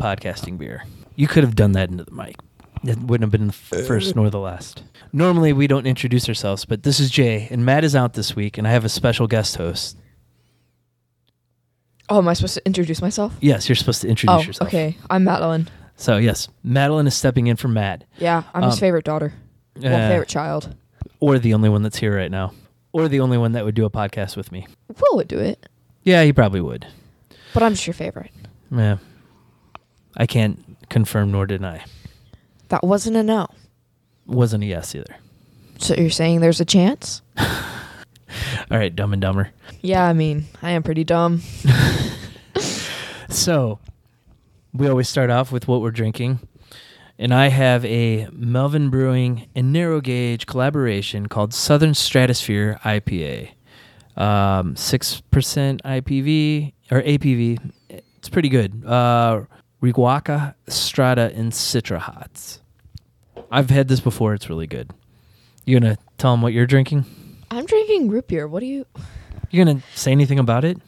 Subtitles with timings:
[0.00, 0.84] show it's the the podcasting beer.
[1.16, 2.36] You could have done that into the mic.
[2.84, 4.82] It wouldn't have been the first nor the last.
[5.12, 8.58] Normally we don't introduce ourselves, but this is Jay and Matt is out this week
[8.58, 9.96] and I have a special guest host.
[12.08, 13.34] Oh, am I supposed to introduce myself?
[13.40, 14.68] Yes, you're supposed to introduce oh, yourself.
[14.68, 14.96] okay.
[15.10, 15.68] I'm Madelyn.
[15.96, 18.04] So yes, Madelyn is stepping in for Matt.
[18.18, 19.32] Yeah, I'm Um, his favorite daughter.
[19.80, 20.74] Well, Uh, favorite child.
[21.20, 22.52] or the only one that's here right now.
[22.92, 24.66] Or the only one that would do a podcast with me.
[24.88, 25.66] Will would do it,
[26.02, 26.86] Yeah, he probably would.
[27.54, 28.30] but I'm just your favorite.
[28.70, 28.98] Yeah.
[30.16, 31.84] I can't confirm nor deny.
[32.68, 33.48] That wasn't a no.
[34.26, 35.16] Wasn't a yes either.
[35.78, 37.22] So you're saying there's a chance?
[37.38, 39.50] All right, dumb and dumber.
[39.82, 41.42] Yeah, I mean, I am pretty dumb.
[43.32, 43.78] So,
[44.74, 46.40] we always start off with what we're drinking.
[47.18, 53.52] And I have a Melvin Brewing and Narrow Gauge collaboration called Southern Stratasphere IPA.
[54.16, 55.22] Um, 6%
[55.80, 57.72] IPV or APV.
[57.88, 58.84] It's pretty good.
[58.84, 59.44] Uh,
[59.82, 62.60] Riwaka, Strata, and Citra Hops.
[63.50, 64.32] I've had this before.
[64.34, 64.90] It's really good.
[65.64, 67.04] You gonna tell them what you're drinking?
[67.50, 68.46] I'm drinking root beer.
[68.48, 68.86] What do you?
[69.50, 70.78] You gonna say anything about it?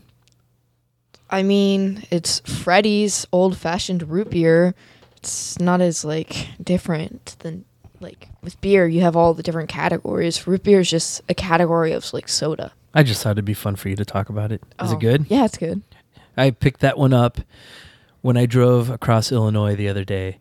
[1.29, 4.75] I mean, it's Freddy's old-fashioned root beer.
[5.17, 7.65] It's not as like different than
[8.01, 8.87] like with beer.
[8.87, 10.47] You have all the different categories.
[10.47, 12.73] Root beer is just a category of like soda.
[12.95, 14.63] I just thought it'd be fun for you to talk about it.
[14.81, 15.27] Is Oh, it good?
[15.29, 15.83] Yeah, it's good.
[16.37, 17.39] I picked that one up
[18.25, 20.39] when I drove across Illinois the other day.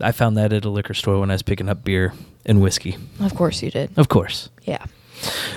[0.00, 2.14] I found that at a liquor store when I was picking up beer
[2.46, 2.96] and whiskey.
[3.18, 3.90] Of course you did.
[3.98, 4.50] Of course.
[4.62, 4.84] Yeah.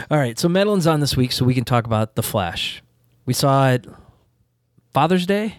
[0.10, 2.82] All right, so Madelyn's on this week, so we can talk about The Flash.
[3.28, 3.86] We saw it
[4.92, 5.58] Father's Day?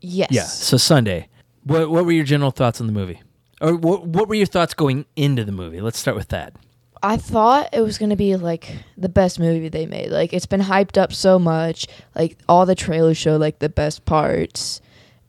[0.00, 0.28] Yes.
[0.30, 1.26] Yeah, so Sunday.
[1.64, 3.20] What, what were your general thoughts on the movie?
[3.60, 5.80] Or what, what were your thoughts going into the movie?
[5.80, 6.54] Let's start with that.
[7.02, 10.10] I thought it was gonna be like the best movie they made.
[10.10, 11.86] Like it's been hyped up so much.
[12.14, 14.80] Like all the trailers show like the best parts,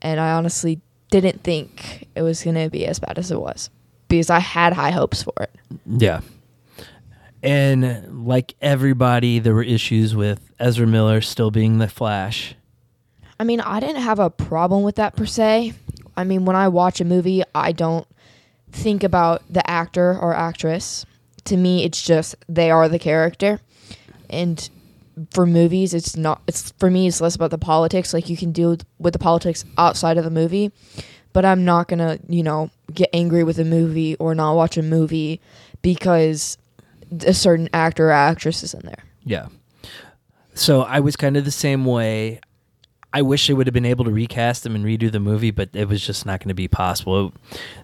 [0.05, 0.79] and I honestly
[1.09, 3.71] didn't think it was gonna be as bad as it was
[4.07, 5.51] because I had high hopes for it.
[5.85, 6.21] Yeah.
[7.41, 12.53] And like everybody, there were issues with Ezra Miller still being the Flash.
[13.39, 15.73] I mean, I didn't have a problem with that per se.
[16.15, 18.07] I mean, when I watch a movie, I don't
[18.71, 21.05] think about the actor or actress.
[21.45, 23.59] To me, it's just they are the character.
[24.29, 24.69] And
[25.31, 28.13] for movies, it's not it's for me it's less about the politics.
[28.13, 30.71] Like you can deal with the politics outside of the movie,
[31.33, 34.83] but I'm not to, you know, get angry with a movie or not watch a
[34.83, 35.41] movie
[35.81, 36.57] because
[37.25, 39.03] a certain actor or actress is in there.
[39.23, 39.47] Yeah.
[40.53, 42.39] So I was kind of the same way.
[43.13, 45.69] I wish they would have been able to recast him and redo the movie, but
[45.73, 47.33] it was just not going to be possible.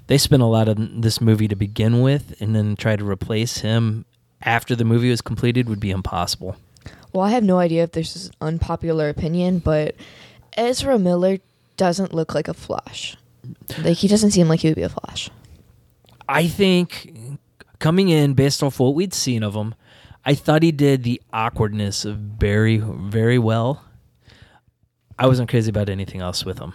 [0.07, 3.59] They spent a lot of this movie to begin with, and then try to replace
[3.59, 4.03] him
[4.41, 6.57] after the movie was completed would be impossible.
[7.13, 9.95] Well, I have no idea if this is an unpopular opinion, but
[10.55, 11.37] Ezra Miller
[11.77, 13.17] doesn't look like a Flash.
[13.83, 15.29] Like he doesn't seem like he would be a Flash.
[16.29, 17.13] I think
[17.79, 19.75] coming in based off what we'd seen of him,
[20.23, 23.83] I thought he did the awkwardness of very, very well.
[25.17, 26.73] I wasn't crazy about anything else with him.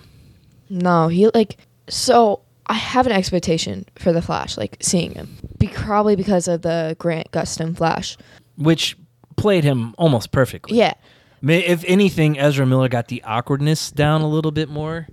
[0.69, 1.56] No, he like
[1.88, 5.36] so I have an expectation for the Flash, like seeing him.
[5.58, 8.16] Be probably because of the Grant Gustin Flash.
[8.56, 8.96] which
[9.36, 10.76] played him almost perfectly.
[10.78, 10.94] Yeah.
[11.42, 15.06] If anything, Ezra Miller got the awkwardness down a little bit more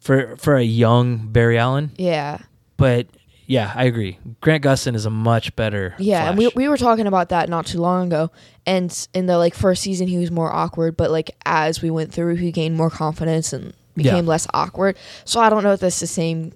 [0.00, 1.92] for for a young Barry Allen.
[1.96, 2.38] Yeah.
[2.76, 3.06] But
[3.46, 4.18] yeah, I agree.
[4.40, 5.94] Grant Gustin is a much better.
[5.98, 8.30] Yeah, and we we were talking about that not too long ago.
[8.66, 12.12] And in the like first season he was more awkward, but like as we went
[12.12, 14.12] through he gained more confidence and Yeah.
[14.12, 14.96] became less awkward.
[15.24, 16.52] So I don't know if that's the same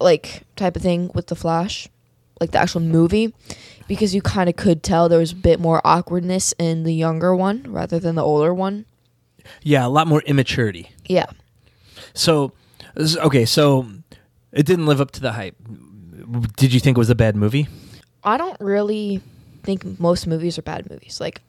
[0.00, 1.88] like type of thing with the Flash,
[2.40, 3.32] like the actual movie,
[3.90, 7.34] because you kind of could tell there was a bit more awkwardness in the younger
[7.34, 8.86] one rather than the older one.
[9.62, 10.92] yeah, a lot more immaturity.
[11.06, 11.26] Yeah.
[12.14, 12.52] So
[12.96, 13.88] okay, so
[14.52, 15.56] it didn't live up to the hype.
[16.56, 17.66] Did you think it was a bad movie?
[18.22, 19.22] I don't really
[19.64, 21.20] think most movies are bad movies.
[21.20, 21.40] Like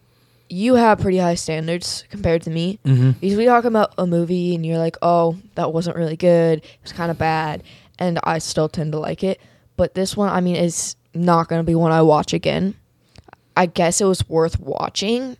[0.50, 2.80] you have pretty high standards compared to me.
[2.84, 3.12] Mm-hmm.
[3.22, 6.58] Because we talk about a movie and you're like, oh, that wasn't really good.
[6.64, 7.62] It was kind of bad.
[8.00, 9.40] And I still tend to like it.
[9.78, 12.76] But this one, I mean, is not going to be one I watch again.
[13.56, 15.38] I guess it was worth watching.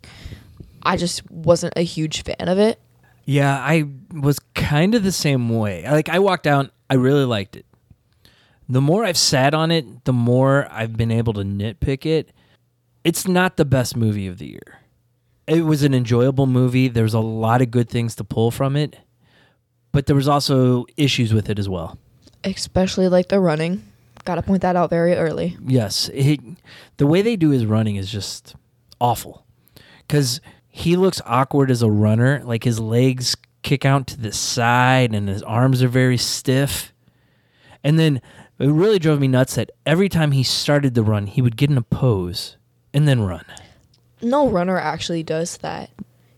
[0.84, 2.80] I just wasn't a huge fan of it.
[3.26, 5.90] Yeah, I was kind of the same way.
[5.90, 7.66] Like I walked out, I really liked it.
[8.68, 12.32] The more I've sat on it, the more I've been able to nitpick it.
[13.04, 14.80] It's not the best movie of the year.
[15.48, 16.88] It was an enjoyable movie.
[16.88, 18.98] There's a lot of good things to pull from it,
[19.92, 21.98] but there was also issues with it as well.
[22.44, 23.84] Especially like the running.
[24.24, 25.58] Got to point that out very early.
[25.66, 26.40] Yes, he,
[26.98, 28.56] the way they do his running is just
[29.00, 29.46] awful.
[30.08, 32.42] Because he looks awkward as a runner.
[32.44, 36.94] Like his legs kick out to the side and his arms are very stiff.
[37.84, 38.22] And then
[38.60, 41.70] it really drove me nuts that every time he started the run, he would get
[41.70, 42.58] in a pose
[42.94, 43.46] and then run.
[44.22, 45.90] No runner actually does that.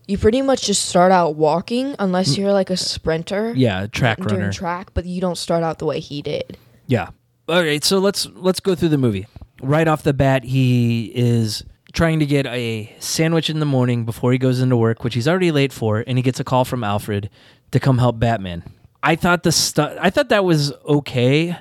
[0.06, 2.38] You pretty much just start out walking unless mm.
[2.38, 3.52] you're like a sprinter.
[3.56, 4.52] Yeah, track doing runner.
[4.52, 6.58] track, but you don't start out the way he did.
[6.86, 7.10] Yeah.
[7.46, 9.26] All right, so let's let's go through the movie.
[9.60, 11.62] Right off the bat, he is
[11.92, 15.28] trying to get a sandwich in the morning before he goes into work, which he's
[15.28, 17.28] already late for, and he gets a call from Alfred
[17.70, 18.64] to come help Batman.
[19.02, 21.56] I thought the stuff I thought that was okay.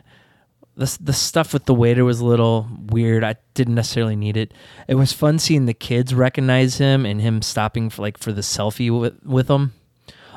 [0.76, 3.26] The the stuff with the waiter was a little weird.
[3.26, 4.54] I didn't necessarily need it.
[4.88, 8.42] It was fun seeing the kids recognize him and him stopping for like for the
[8.42, 9.74] selfie with with them.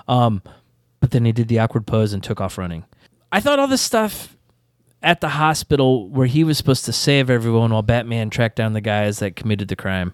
[0.09, 0.43] Um,
[0.99, 2.85] but then he did the awkward pose and took off running.
[3.31, 4.36] I thought all this stuff
[5.03, 8.81] at the hospital where he was supposed to save everyone while Batman tracked down the
[8.81, 10.13] guys that committed the crime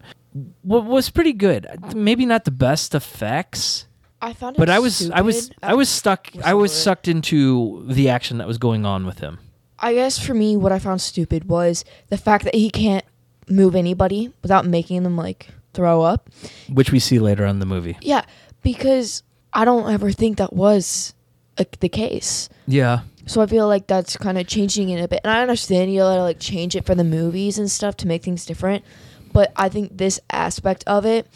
[0.64, 1.66] wa- was pretty good.
[1.94, 3.86] Maybe not the best effects,
[4.20, 5.50] I it but I was I was.
[5.62, 9.18] I was stuck What's I was sucked into the action that was going on with
[9.18, 9.38] him.
[9.78, 13.04] I guess for me, what I found stupid was the fact that he can't
[13.48, 16.30] move anybody without making them like throw up.
[16.72, 17.98] Which we see later on in the movie.
[18.00, 18.24] Yeah,
[18.62, 21.14] because I don't ever think that was
[21.58, 22.48] like the case.
[22.66, 23.00] Yeah.
[23.26, 25.20] So I feel like that's kind of changing it a bit.
[25.24, 28.22] And I understand you gotta like change it for the movies and stuff to make
[28.22, 28.84] things different.
[29.32, 31.26] But I think this aspect of it,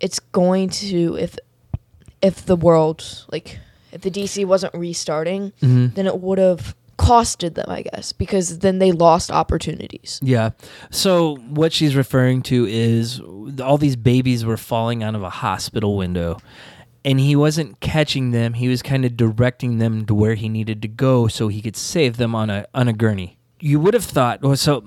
[0.00, 1.36] it's going to if
[2.22, 3.58] if the world like
[3.92, 8.60] if the DC wasn't restarting, hmm then it would have costed them, I guess, because
[8.60, 10.20] then they lost opportunities.
[10.22, 10.50] Yeah.
[10.90, 13.20] So what she's referring to is
[13.60, 16.38] all these babies were falling out of a hospital window
[17.04, 18.54] and he wasn't catching them.
[18.54, 21.76] He was kind of directing them to where he needed to go so he could
[21.76, 23.38] save them on a on a gurney.
[23.60, 24.84] You would have thought well, so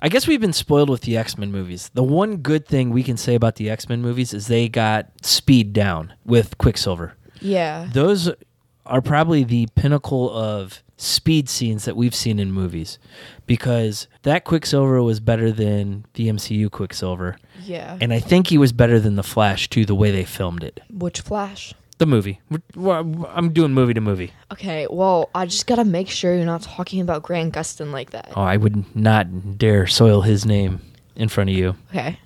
[0.00, 1.90] I guess we've been spoiled with the X-Men movies.
[1.94, 5.72] The one good thing we can say about the X-Men movies is they got speed
[5.72, 7.88] down with Quicksilver Yeah.
[7.92, 8.30] those
[8.84, 12.98] are probably the pinnacle of speed scenes that we've seen in movies
[13.46, 17.38] because that Quicksilver was better than the MCU Quicksilver.
[17.62, 17.98] Yeah.
[18.00, 20.80] And I think he was better than the Flash too, the way they filmed it.
[20.90, 21.74] Which Flash?
[21.98, 22.40] The movie.
[22.76, 24.32] I'm doing movie to movie.
[24.52, 28.32] Okay, well, I just gotta make sure you're not talking about Grant Gustin like that.
[28.36, 30.80] Oh, I would not dare soil his name
[31.14, 31.76] in front of you.
[31.90, 32.18] Okay.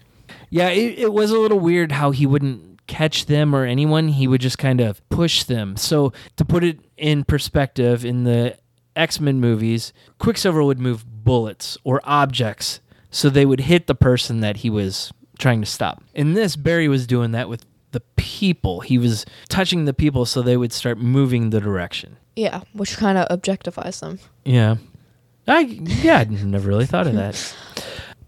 [0.49, 4.09] Yeah, it, it was a little weird how he wouldn't catch them or anyone.
[4.09, 5.77] He would just kind of push them.
[5.77, 8.57] So, to put it in perspective, in the
[8.97, 14.41] X Men movies, Quicksilver would move bullets or objects so they would hit the person
[14.41, 16.03] that he was trying to stop.
[16.15, 18.81] In this, Barry was doing that with the people.
[18.81, 22.17] He was touching the people so they would start moving the direction.
[22.37, 24.19] Yeah, which kind of objectifies them.
[24.45, 24.77] Yeah.
[25.49, 27.55] I yeah, I never really thought of that.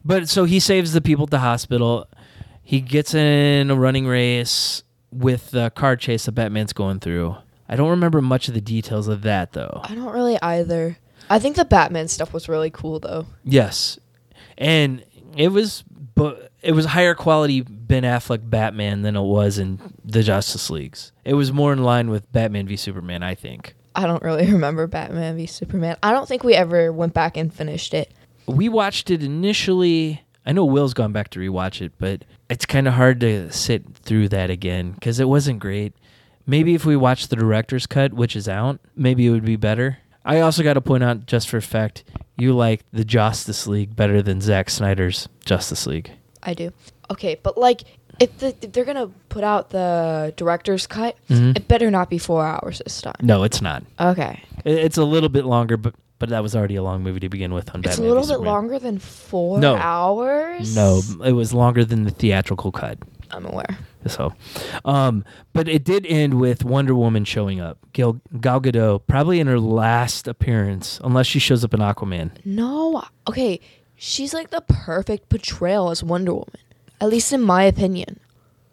[0.04, 2.08] But so he saves the people at the hospital.
[2.64, 4.82] He gets in a running race
[5.12, 7.36] with the car chase that Batman's going through.
[7.72, 9.80] I don't remember much of the details of that though.
[9.82, 10.98] I don't really either.
[11.30, 13.24] I think the Batman stuff was really cool though.
[13.44, 13.98] Yes.
[14.58, 15.02] And
[15.38, 15.82] it was
[16.14, 21.12] but it was higher quality Ben Affleck Batman than it was in the Justice Leagues.
[21.24, 23.74] It was more in line with Batman v Superman, I think.
[23.94, 25.96] I don't really remember Batman v Superman.
[26.02, 28.12] I don't think we ever went back and finished it.
[28.46, 30.20] we watched it initially.
[30.44, 33.96] I know Will's gone back to rewatch it, but it's kind of hard to sit
[33.96, 35.94] through that again because it wasn't great.
[36.46, 39.98] Maybe if we watch the director's cut, which is out, maybe it would be better.
[40.24, 42.04] I also got to point out, just for fact,
[42.38, 46.10] you like the Justice League better than Zack Snyder's Justice League.
[46.42, 46.72] I do.
[47.10, 47.82] Okay, but like
[48.20, 51.56] if, the, if they're gonna put out the director's cut, Mhm.
[51.56, 53.14] it better not be four hours this time.
[53.22, 53.82] No, it's not.
[53.98, 57.18] Okay, It- It's a little bit longer, but but that was already a long movie
[57.20, 57.74] to begin with.
[57.74, 58.52] On it's a Batman v little bit Superman.
[58.52, 59.74] longer than four No.
[59.74, 60.76] hours.
[60.76, 62.98] No, it was longer than the theatrical cut.
[63.32, 63.76] I'm aware.
[64.06, 64.34] So,
[64.84, 67.78] um, but it did end with Wonder Woman showing up.
[67.92, 72.30] Gal, Gal Gadot, probably in her last appearance, unless she shows up in Aquaman.
[72.44, 73.60] No, okay,
[73.94, 76.58] she's like the perfect portrayal as Wonder Woman,
[77.00, 78.18] at least in my opinion.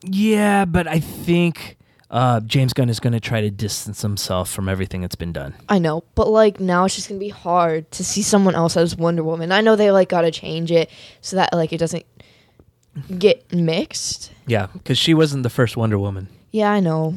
[0.02, 1.78] Yeah, but I think
[2.10, 5.54] uh, James Gunn is going to try to distance himself from everything that's been done.
[5.68, 8.96] I know, but like now it's just gonna be hard to see someone else as
[8.96, 9.52] Wonder Woman.
[9.52, 10.90] I know they like gotta change it
[11.22, 12.06] so that like it doesn't
[13.18, 14.32] get mixed.
[14.50, 16.28] Yeah, because she wasn't the first Wonder Woman.
[16.52, 17.14] Yeah, I know,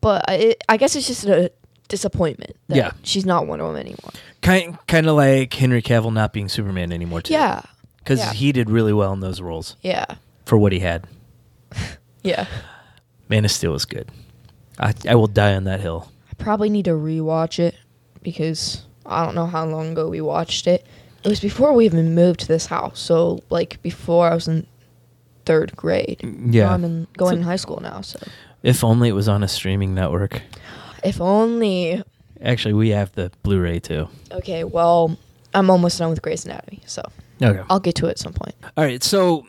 [0.00, 1.52] but I, it, I guess it's just a
[1.88, 2.56] disappointment.
[2.68, 2.90] That Yeah.
[3.02, 4.10] she's not Wonder Woman anymore.
[4.42, 7.34] Kind kind of like Henry Cavill not being Superman anymore too.
[7.34, 7.62] Yeah,
[7.98, 8.32] because yeah.
[8.32, 10.06] he did really well in those roles yeah,
[10.44, 11.06] for what he had.
[12.22, 12.46] yeah.
[13.28, 14.10] Man of Steel was good.
[14.78, 16.10] I I will die on that hill.
[16.30, 17.76] I probably need to rewatch it
[18.22, 20.84] because I don't know how long ago we watched it.
[21.24, 24.66] It was before we even moved to this house, so like before I was in
[25.46, 26.20] third grade.
[26.50, 26.72] Yeah.
[26.72, 28.18] I'm in, going in high school now, so
[28.62, 30.42] If only it was on a streaming network.
[31.02, 32.02] if only.
[32.42, 34.08] Actually, we have the Blu-ray too.
[34.30, 35.16] Okay, well,
[35.54, 37.02] I'm almost done with Grey's Anatomy, so
[37.42, 37.62] Okay.
[37.70, 38.54] I'll get to it at some point.
[38.76, 39.46] All right, so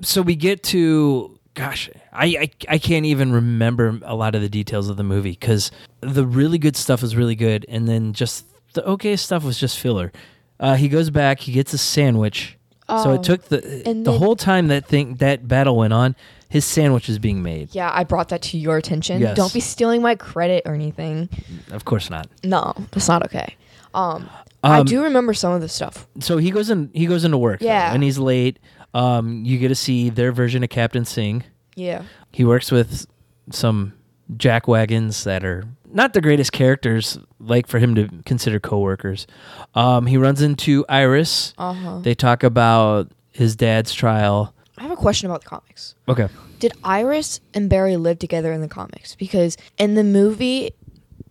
[0.00, 4.48] so we get to gosh, I I, I can't even remember a lot of the
[4.48, 5.70] details of the movie because
[6.00, 9.78] the really good stuff was really good, and then just the okay stuff was just
[9.78, 10.12] filler.
[10.60, 12.56] Uh, he goes back, he gets a sandwich.
[13.02, 16.16] So it took the and the then- whole time that thing that battle went on,
[16.48, 17.74] his sandwich is being made.
[17.74, 19.20] Yeah, I brought that to your attention.
[19.20, 19.36] Yes.
[19.36, 21.28] Don't be stealing my credit or anything.
[21.70, 22.28] Of course not.
[22.44, 23.56] No, that's not okay.
[23.94, 24.28] Um,
[24.62, 26.06] I Um, do remember some of the stuff.
[26.20, 26.90] So he goes in.
[26.92, 27.60] He goes into work.
[27.60, 27.92] though, Yeah.
[27.92, 28.58] and he's late.
[28.94, 31.42] Um, you get to see their version of Captain Singh.
[31.74, 32.02] Yeah.
[32.32, 33.06] He works with
[33.50, 33.94] some
[34.36, 39.26] jack wagons that are not the greatest characters, like for him to consider coworkers.
[39.74, 41.54] Um, he runs into Iris.
[41.58, 41.98] Uh huh.
[42.00, 44.54] They talk about his dad's trial.
[44.78, 45.94] I have a question about the comics.
[46.08, 46.28] Okay.
[46.58, 49.14] Did Iris and Barry live together in the comics?
[49.14, 50.70] Because in the movie,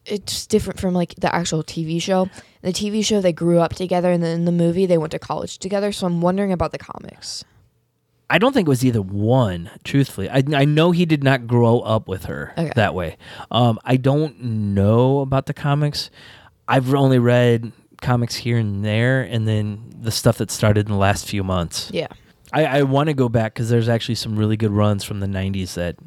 [0.06, 2.24] it's different from like the actual TV show.
[2.24, 5.12] In the TV show, they grew up together, and then in the movie, they went
[5.12, 5.92] to college together.
[5.92, 7.44] So I'm wondering about the comics.
[8.32, 10.30] I don't think it was either one, truthfully.
[10.30, 12.72] I, I know he did not grow up with her Okay.
[12.78, 13.18] that way.
[13.52, 16.10] Um, I don't know about the comics.
[16.66, 20.98] I've only read comics here and there, and then the stuff that started in the
[20.98, 21.92] last few months.
[21.94, 22.08] Yeah.
[22.54, 25.28] I, I want to go back because there's actually some really good runs from the
[25.28, 25.98] 90s that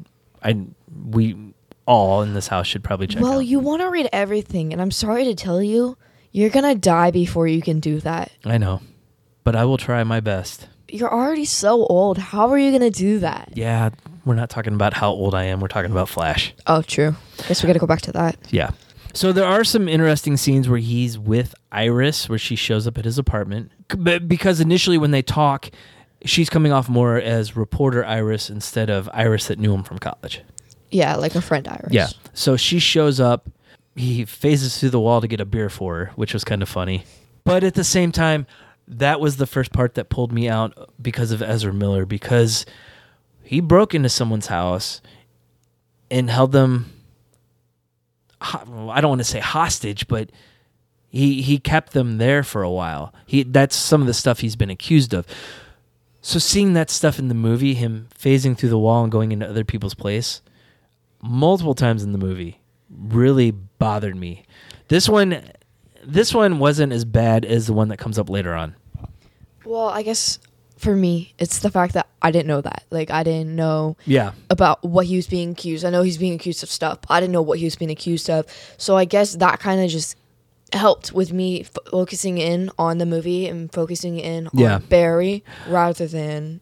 [0.41, 0.65] I
[1.11, 1.53] we
[1.85, 3.45] all in this house should probably check well, out.
[3.45, 5.95] you want to read everything, and I'm sorry to tell you,
[6.31, 8.31] you're gonna die before you can do that.
[8.43, 8.81] I know,
[9.43, 10.67] but I will try my best.
[10.95, 12.17] You're already so old.
[12.17, 13.49] How are you gonna do that?
[13.53, 13.89] Yeah,
[14.23, 15.59] we're not talking about how old I am.
[15.59, 16.53] We're talking about Flash.
[16.67, 17.15] Oh, true.
[17.47, 18.37] Guess we gotta go back to that.
[18.49, 18.71] Yeah.
[19.13, 23.05] So there are some interesting scenes where he's with Iris, where she shows up at
[23.05, 23.71] his apartment.
[23.97, 25.69] But because initially when they talk,
[26.25, 30.41] she's coming off more as reporter Iris instead of Iris that knew him from college.
[30.91, 31.91] Yeah, like a friend Iris.
[31.91, 32.07] Yeah.
[32.33, 33.49] So she shows up.
[33.95, 36.69] He phases through the wall to get a beer for her, which was kind of
[36.69, 37.05] funny.
[37.45, 38.47] But at the same time,
[38.87, 42.65] that was the first part that pulled me out because of Ezra Miller because
[43.43, 45.01] he broke into someone's house
[46.11, 46.91] and held them.
[48.41, 50.29] I don't want to say hostage, but
[51.09, 53.13] he he kept them there for a while.
[53.25, 55.25] He that's some of the stuff he's been accused of.
[56.21, 59.47] So seeing that stuff in the movie, him phasing through the wall and going into
[59.47, 60.41] other people's place,
[61.21, 64.43] multiple times in the movie, really bothered me.
[64.87, 65.41] This one,
[66.07, 68.75] this one wasn't as bad as the one that comes up later on.
[69.65, 70.39] Well, I guess
[70.77, 72.83] for me, it's the fact that I didn't know that.
[72.91, 75.85] Like, I didn't know Yeah, about what he was being accused.
[75.85, 76.99] I know he's being accused of stuff.
[77.01, 78.45] but I didn't know what he was being accused of.
[78.77, 80.15] So I guess that kind of just
[80.73, 84.79] helped with me f- focusing in on the movie and focusing in on Yeah.
[84.79, 86.59] Barry rather than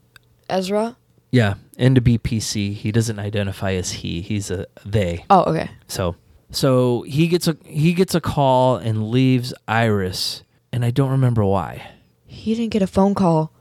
[0.49, 0.95] Ezra.
[1.31, 1.55] yeah.
[1.77, 5.25] And to be PC, he doesn't identify as he; he's a they.
[5.31, 5.71] Oh, okay.
[5.87, 6.15] So,
[6.55, 11.43] so he gets a he gets a call and leaves Iris, and I don't remember
[11.43, 11.89] why.
[12.25, 13.51] He didn't get a phone call.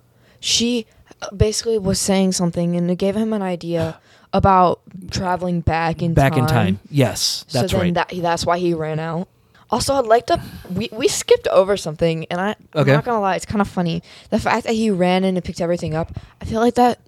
[0.40, 0.86] She
[1.20, 3.98] uh, basically was saying something and it gave him an idea
[4.32, 4.80] about
[5.10, 6.40] traveling back in Back time.
[6.42, 8.08] in time, yes, that's so then right.
[8.10, 9.28] That, that's why he ran out.
[9.70, 10.38] Also, I'd like to.
[10.70, 12.90] We, we skipped over something, and I, Okay.
[12.90, 14.02] I'm not gonna lie, it's kind of funny.
[14.30, 16.98] The fact that he ran in and picked everything up, I feel like that.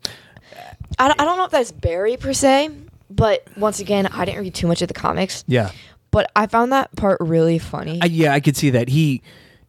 [0.99, 2.71] I don't, I don't know if that's Barry per se,
[3.15, 5.71] but once again, I didn't read too much of the comics, yeah,
[6.11, 7.99] but I found that part really funny.
[8.03, 8.89] I, yeah, I could see that.
[8.89, 9.23] He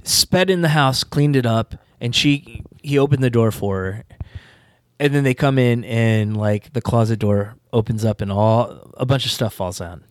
[0.03, 4.03] sped in the house, cleaned it up, and she he opened the door for her.
[4.97, 9.05] And then they come in and like the closet door opens up and all a
[9.05, 10.05] bunch of stuff falls down.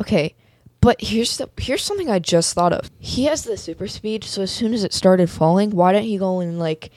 [0.00, 0.34] Okay,
[0.80, 2.90] but here's the here's something I just thought of.
[2.98, 6.16] He has the super speed, so as soon as it started falling, why didn't he
[6.16, 6.90] go and like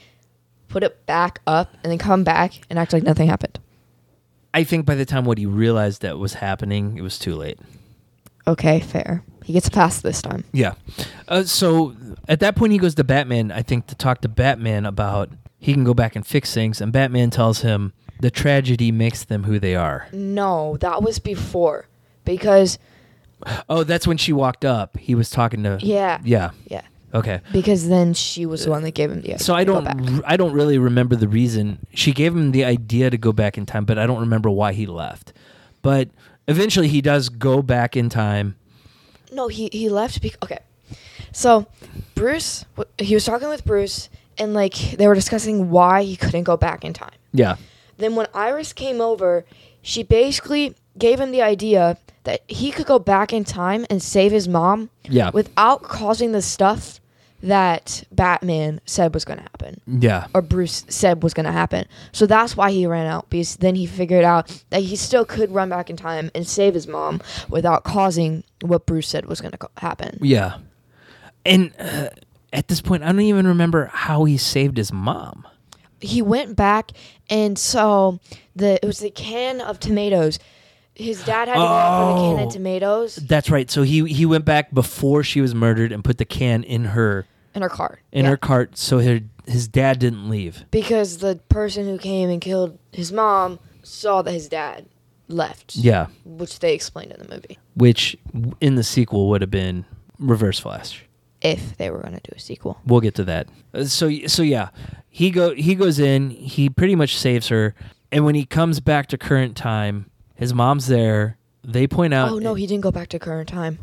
[0.69, 3.59] put it back up and then come back and act like nothing happened?
[4.55, 7.59] I think by the time what he realized that was happening, it was too late.
[8.47, 9.21] Okay, fair.
[9.43, 10.43] He gets past this time.
[10.53, 10.73] Yeah.
[11.27, 11.93] Uh, so
[12.27, 15.73] at that point, he goes to Batman, I think, to talk to Batman about he
[15.73, 16.79] can go back and fix things.
[16.81, 20.07] And Batman tells him the tragedy makes them who they are.
[20.13, 21.87] No, that was before
[22.23, 22.79] because
[23.69, 24.97] Oh, that's when she walked up.
[24.97, 25.77] He was talking to.
[25.81, 26.51] yeah, Yeah.
[26.67, 26.81] yeah.
[27.15, 27.39] Okay.
[27.53, 29.39] Because then she was the one that gave him the idea.
[29.39, 29.87] So I don't.
[29.87, 33.57] r- I don't really remember the reason she gave him the idea to go back
[33.57, 35.31] in time, but I don't remember why he left.
[35.81, 36.09] But
[36.47, 38.55] eventually, he does go back in time.
[39.31, 40.59] No, he he left because okay.
[41.31, 41.67] So
[42.15, 42.65] Bruce,
[42.97, 46.83] he was talking with Bruce, and like they were discussing why he couldn't go back
[46.83, 47.15] in time.
[47.31, 47.55] Yeah.
[47.97, 49.45] Then when Iris came over,
[49.81, 54.31] she basically gave him the idea that he could go back in time and save
[54.31, 55.29] his mom Yeah.
[55.29, 56.99] without causing the stuff
[57.45, 59.79] that Batman said was going to happen.
[59.87, 60.27] Yeah.
[60.33, 61.85] Or Bruce said was going to happen.
[62.11, 65.51] So that's why he ran out because then he figured out that he still could
[65.51, 69.51] run back in time and save his mom without causing what Bruce said was going
[69.51, 70.17] to happen.
[70.21, 70.57] Yeah.
[71.45, 72.09] And uh,
[72.51, 75.47] at this point, I don't even remember how he saved his mom.
[76.01, 76.91] He went back
[77.29, 78.19] and so
[78.55, 80.39] the it was the can of tomatoes.
[80.93, 82.47] His dad had to go out for the can Oh.
[82.47, 83.69] of tomatoes That's right.
[83.69, 87.25] So he he went back before she was murdered and put the can in her
[87.55, 87.99] in her cart.
[88.11, 88.31] in Yeah.
[88.31, 90.65] her cart so her, his dad didn't leave.
[90.71, 94.85] because the person who came and killed his mom saw that his dad
[95.27, 95.75] left.
[95.75, 96.07] Yeah.
[96.25, 97.57] Which they explained in the movie.
[97.75, 98.15] Which
[98.61, 99.85] in the sequel would have been
[100.19, 101.03] Reverse Flash.
[101.41, 102.79] If they were going to do a sequel.
[102.85, 103.47] We'll get to that.
[103.73, 104.69] Uh, So so yeah,
[105.09, 106.29] he go he goes in.
[106.31, 107.75] He pretty much saves her,
[108.11, 111.37] and when he comes back to current time, his mom's there.
[111.63, 112.29] They point out.
[112.29, 113.79] oh, no, he didn't go back to current time.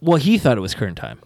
[0.00, 1.18] well, he thought it was current time.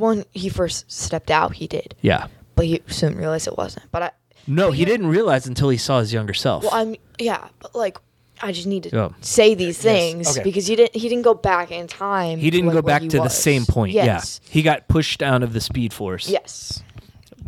[0.00, 1.94] When he first stepped out, he did.
[2.00, 2.26] Yeah.
[2.56, 3.90] But he soon realized it wasn't.
[3.92, 4.10] But I.
[4.46, 6.62] No, But he you- didn't realize until he saw his younger self.
[6.64, 6.96] Well, I'm.
[7.18, 7.98] Yeah, but like.
[8.42, 9.14] I just need to Oh.
[9.20, 10.42] say these things okay.
[10.42, 10.96] because he didn't.
[10.96, 12.38] He didn't go back in time.
[12.38, 13.92] he didn't like, go back he to the same point.
[13.92, 14.40] Yes.
[14.46, 14.50] Yeah.
[14.54, 16.82] He got pushed out of the Speed Force Yes.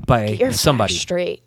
[0.07, 0.93] by Get your facts somebody.
[0.95, 1.43] straight.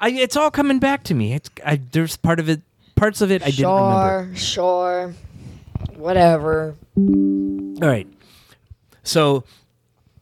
[0.00, 1.34] I, it's all coming back to me.
[1.34, 2.62] It's I, there's part of it,
[2.96, 4.34] parts of it I didn't remember.
[4.34, 5.14] sure, sure,
[5.96, 6.74] whatever.
[6.96, 8.06] All right.
[9.02, 9.44] So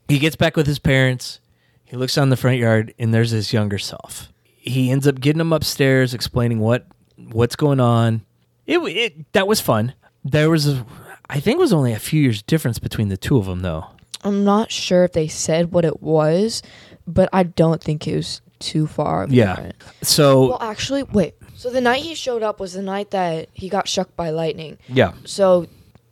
[0.09, 1.39] he gets back with his parents.
[1.85, 4.31] He looks down the front yard, and there's his younger self.
[4.43, 6.85] He ends up getting him upstairs, explaining what
[7.31, 8.21] what's going on.
[8.67, 9.93] It, it that was fun.
[10.23, 10.85] There was, a,
[11.29, 13.85] I think, it was only a few years difference between the two of them, though.
[14.23, 16.61] I'm not sure if they said what it was,
[17.07, 19.25] but I don't think it was too far.
[19.29, 19.71] Yeah.
[20.01, 21.35] So Well, actually, wait.
[21.55, 24.77] So the night he showed up was the night that he got struck by lightning.
[24.89, 25.67] yeah, So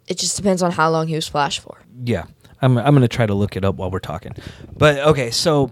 [0.07, 1.77] it just depends on how long he was flashed for.
[2.03, 2.25] yeah.
[2.61, 4.33] I'm I'm gonna try to look it up while we're talking.
[4.75, 5.71] But okay, so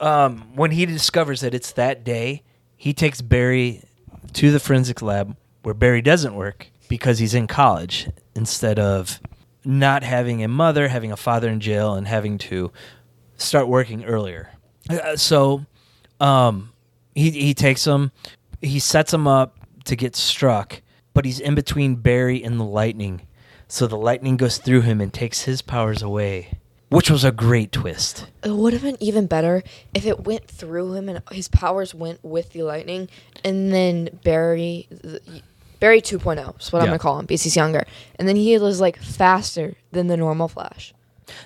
[0.00, 2.42] um, when he discovers that it's that day,
[2.76, 3.82] he takes Barry
[4.34, 9.20] to the forensics lab where Barry doesn't work because he's in college instead of
[9.64, 12.72] not having a mother, having a father in jail, and having to
[13.36, 14.50] start working earlier.
[14.90, 15.64] Uh, so
[16.20, 16.72] um,
[17.14, 18.10] he he takes him,
[18.60, 20.82] he sets him up to get struck,
[21.14, 23.22] but he's in between Barry and the lightning,
[23.72, 26.58] so the lightning goes through him and takes his powers away,
[26.90, 28.26] which was a great twist.
[28.44, 29.62] It would have been even better
[29.94, 33.08] if it went through him and his powers went with the lightning,
[33.42, 34.88] and then Barry,
[35.80, 37.86] Barry 2.0 is what I'm gonna call him because he's younger,
[38.18, 40.92] and then he was like faster than the normal Flash.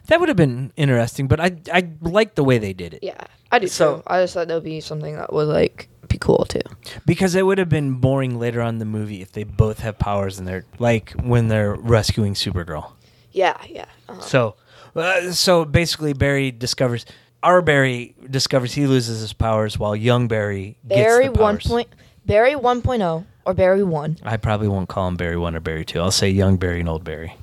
[0.08, 3.00] That would have been interesting, but I I like the way they did it.
[3.04, 3.20] Yeah,
[3.52, 4.02] I do So- too.
[4.08, 6.60] I just thought that would be something that would like be cool too.
[7.04, 9.98] Because it would have been boring later on in the movie if they both have
[9.98, 12.92] powers and they're like when they're rescuing Supergirl.
[13.32, 13.86] Yeah, yeah.
[14.08, 14.20] uh-huh.
[14.20, 14.56] So,
[14.94, 17.04] uh, so basically, Barry discovers
[17.42, 21.88] our Barry discovers he loses his powers while young Barry gets Barry one point,
[22.24, 24.18] Barry 1.0 or Barry one.
[24.22, 26.00] I probably won't call him Barry one or Barry two.
[26.00, 27.36] I'll say young Barry and old Barry.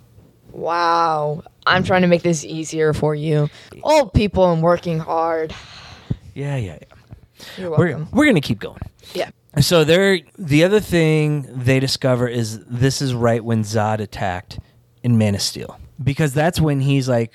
[0.52, 3.50] Wow, I'm trying to make this easier for you,
[3.82, 5.54] old people and working hard.
[6.36, 6.80] Yeah, yeah,
[7.58, 8.82] You're We're we're gonna keep going.
[9.14, 9.30] yeah.
[9.62, 14.60] So there, the other thing they discover is this is right when Zod attacked
[15.04, 17.32] in Man of Steel because that's when he's like,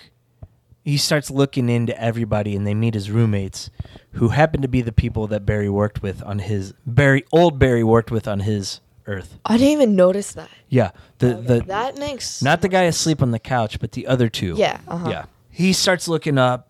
[0.85, 3.71] he starts looking into everybody and they meet his roommates,
[4.13, 7.85] who happen to be the people that Barry worked with on his Barry old Barry
[7.85, 9.39] worked with on his Earth.
[9.45, 10.51] I didn't even notice that.
[10.69, 14.29] Yeah, the the that makes not the guy asleep on the couch, but the other
[14.29, 14.55] two.
[14.57, 15.09] Yeah, uh-huh.
[15.09, 15.25] yeah.
[15.51, 16.69] He starts looking up.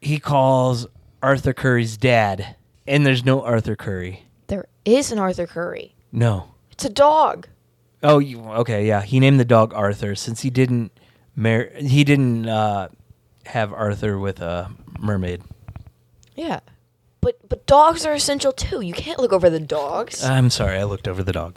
[0.00, 0.86] He calls
[1.22, 2.56] Arthur Curry's dad,
[2.86, 4.24] and there's no Arthur Curry.
[4.48, 5.94] There is an Arthur Curry.
[6.12, 6.54] No.
[6.70, 7.48] It's a dog.
[8.02, 9.02] Oh, you, okay, yeah.
[9.02, 10.92] He named the dog Arthur since he didn't
[11.34, 12.88] mar- he didn't uh,
[13.46, 15.42] have Arthur with a mermaid.
[16.34, 16.60] Yeah.
[17.20, 18.80] But but dogs are essential too.
[18.80, 20.24] You can't look over the dogs.
[20.24, 21.56] I'm sorry, I looked over the dog.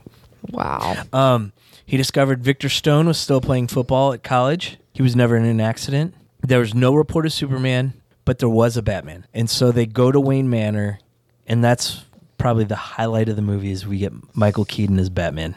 [0.50, 1.04] wow.
[1.14, 1.54] Um,
[1.86, 4.78] he discovered Victor Stone was still playing football at college.
[4.94, 6.14] He was never in an accident.
[6.42, 7.94] There was no report of Superman,
[8.26, 9.26] but there was a Batman.
[9.34, 11.00] And so they go to Wayne Manor,
[11.50, 12.06] and that's
[12.38, 15.56] probably the highlight of the movie is we get Michael Keaton as Batman.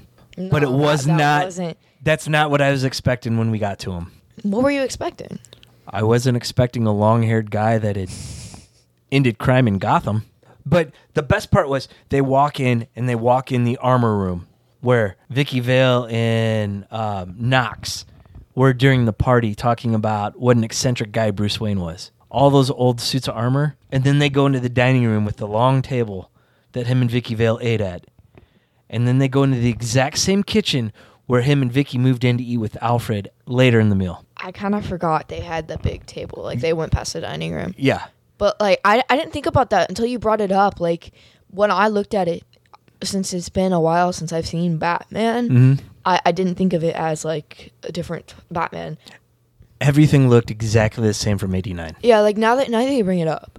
[0.51, 1.45] but it was that- that not.
[1.45, 4.11] wasn't- That's not what I was expecting when we got to him.
[4.43, 5.39] What were you expecting?
[5.87, 8.09] I wasn't expecting a long-haired guy that had
[9.13, 10.25] ended crime in Gotham.
[10.65, 14.47] But the best part was they walk in and they walk in the armor room
[14.81, 18.05] where Vicky Vale and um, Knox
[18.55, 22.11] were during the party talking about what an eccentric guy Bruce Wayne was.
[22.33, 25.37] All those old suits of armor, and then they go into the dining room with
[25.37, 26.31] the long table
[26.73, 28.07] that him and Vicky Vale ate at,
[28.88, 30.92] and then they go into the exact same kitchen
[31.27, 34.25] where him and Vicky moved in to eat with Alfred later in the meal.
[34.37, 36.42] I kind of forgot they had the big table.
[36.42, 37.75] Like they went past the dining room.
[37.77, 38.07] Yeah.
[38.38, 40.81] But like I I didn't think about that until you brought it up.
[40.81, 41.12] Like
[41.49, 42.45] when I looked at it,
[43.03, 46.83] since it's been a while since I've seen Batman, hmm I, I didn't think of
[46.83, 48.99] it as like a different Batman.
[49.83, 51.97] Everything looked exactly the same from '89.
[52.03, 53.59] Yeah, like now that now that you bring it up,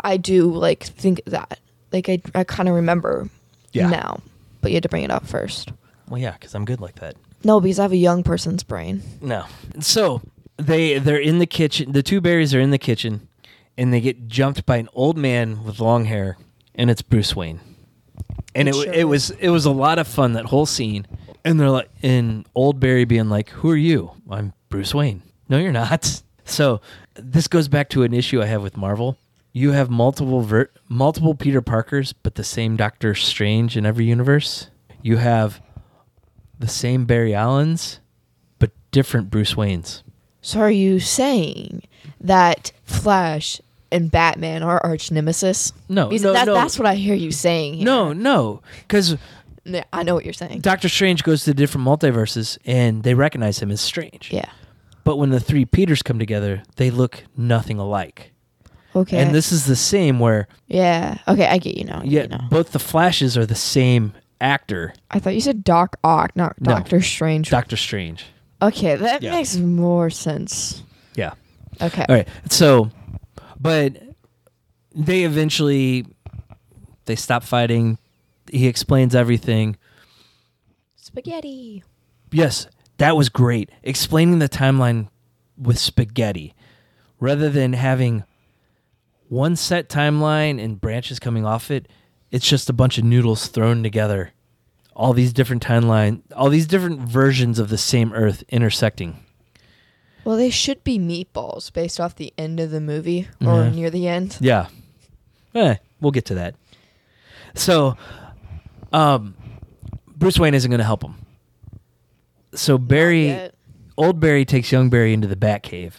[0.00, 1.58] I do like think that.
[1.92, 3.28] Like I I kind of remember
[3.72, 3.88] Yeah.
[3.90, 4.20] now,
[4.60, 5.72] but you had to bring it up first.
[6.08, 7.16] Well, yeah, because I'm good like that.
[7.44, 9.02] No, because I have a young person's brain.
[9.20, 9.44] No.
[9.80, 10.22] So
[10.56, 11.92] they they're in the kitchen.
[11.92, 13.28] The two Barrys are in the kitchen,
[13.76, 16.36] and they get jumped by an old man with long hair,
[16.74, 17.60] and it's Bruce Wayne.
[18.54, 21.06] And It it sure it was it was a lot of fun that whole scene.
[21.44, 24.10] And they're like, and old Barry being like, "Who are you?
[24.30, 26.22] I'm Bruce Wayne." No, you're not.
[26.44, 26.80] So
[27.14, 29.18] this goes back to an issue I have with Marvel.
[29.52, 34.68] You have multiple ver- multiple Peter Parkers, but the same Doctor Strange in every universe.
[35.02, 35.60] You have
[36.58, 38.00] the same Barry Allens,
[38.58, 40.02] but different Bruce Waynes.
[40.40, 41.82] So are you saying
[42.20, 43.60] that Flash
[43.92, 45.72] and Batman are arch nemesis?
[45.88, 46.54] No, Because no, that, no.
[46.54, 47.74] that's what I hear you saying.
[47.74, 47.84] Here.
[47.84, 49.16] No, no, because
[49.92, 50.60] I know what you're saying.
[50.60, 54.30] Doctor Strange goes to different multiverses and they recognize him as Strange.
[54.32, 54.48] Yeah.
[55.08, 58.32] But when the three Peters come together, they look nothing alike.
[58.94, 59.16] Okay.
[59.16, 61.16] And this is the same where Yeah.
[61.26, 62.00] Okay, I get you now.
[62.00, 62.46] I yeah, you now.
[62.50, 66.74] both the Flashes are the same actor, I thought you said Doc Ock, not No.
[66.74, 67.48] Doctor Strange.
[67.48, 68.26] Doctor Strange.
[68.60, 69.30] okay, that Yeah.
[69.30, 70.82] makes more sense.
[71.14, 71.32] Yeah.
[71.80, 72.04] Okay.
[72.06, 72.28] All right.
[72.50, 72.90] So,
[73.58, 73.96] but
[74.94, 76.04] they eventually
[77.06, 77.96] they stop fighting.
[78.52, 79.78] He explains everything.
[80.96, 81.82] Spaghetti.
[82.30, 82.66] Yes,
[82.98, 83.70] that was great.
[83.82, 85.08] Explaining the timeline
[85.56, 86.54] with spaghetti
[87.20, 88.24] rather than having
[89.28, 91.88] one set timeline and branches coming off it,
[92.30, 94.32] it's just a bunch of noodles thrown together.
[94.94, 99.18] All these different timeline, all these different versions of the same earth intersecting.
[100.24, 103.70] Well, they should be meatballs based off the end of the movie or Yeah.
[103.70, 104.36] near the end.
[104.40, 104.66] Yeah.
[105.54, 106.54] Eh, we'll get to that.
[107.54, 107.96] So,
[108.92, 109.34] um,
[110.16, 111.14] Bruce Wayne isn't going to help him.
[112.54, 113.50] So Barry,
[113.96, 115.94] old Barry takes young Barry into the Batcave.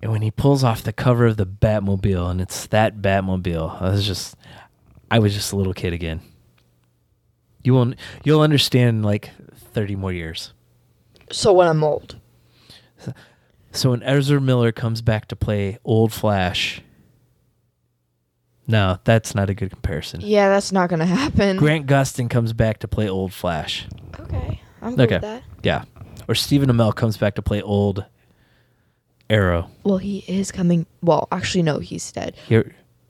[0.00, 3.88] And when he pulls off the cover of the Batmobile, and it's that Batmobile, I
[3.90, 4.36] was just,
[5.10, 6.20] I was just a little kid again.
[7.62, 10.52] You won't, you'll understand in like thirty more years.
[11.32, 12.20] So when I'm old.
[13.72, 16.82] So when Ezra Miller comes back to play old Flash,
[18.66, 20.20] no, that's not a good comparison.
[20.22, 21.56] Yeah, that's not gonna happen.
[21.56, 23.86] Grant Gustin comes back to play old Flash.
[24.20, 25.14] Okay, I'm good Okay.
[25.16, 25.42] with that.
[25.62, 25.84] Yeah.
[26.28, 28.04] Or Stephen Amell comes back to play old
[29.28, 29.70] Arrow.
[29.84, 30.86] Well, he is coming.
[31.02, 32.34] Well, actually, no, he's dead.
[32.48, 32.62] He,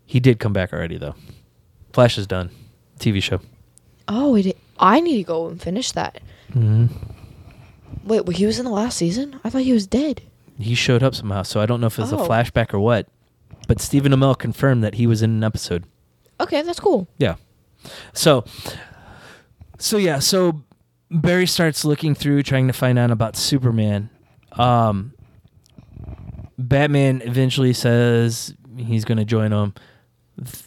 [0.06, 1.14] he did come back already, though.
[1.92, 2.50] Flash is done.
[2.98, 3.40] TV show.
[4.08, 6.20] Oh, it, I need to go and finish that.
[6.52, 6.86] hmm
[8.04, 9.40] Wait, well, he was in the last season?
[9.44, 10.22] I thought he was dead.
[10.58, 12.28] He showed up somehow, so I don't know if it's a Oh.
[12.28, 13.08] flashback or what.
[13.66, 15.84] But Stephen Amell confirmed that he was in an episode.
[16.40, 17.08] Okay, that's cool.
[17.18, 17.36] Yeah.
[18.12, 18.44] So,
[19.78, 20.62] so yeah, so
[21.10, 24.10] Barry starts looking through, trying to find out about Superman.
[24.52, 25.12] Um,
[26.58, 29.74] Batman eventually says he's going to join him.
[30.42, 30.64] Th-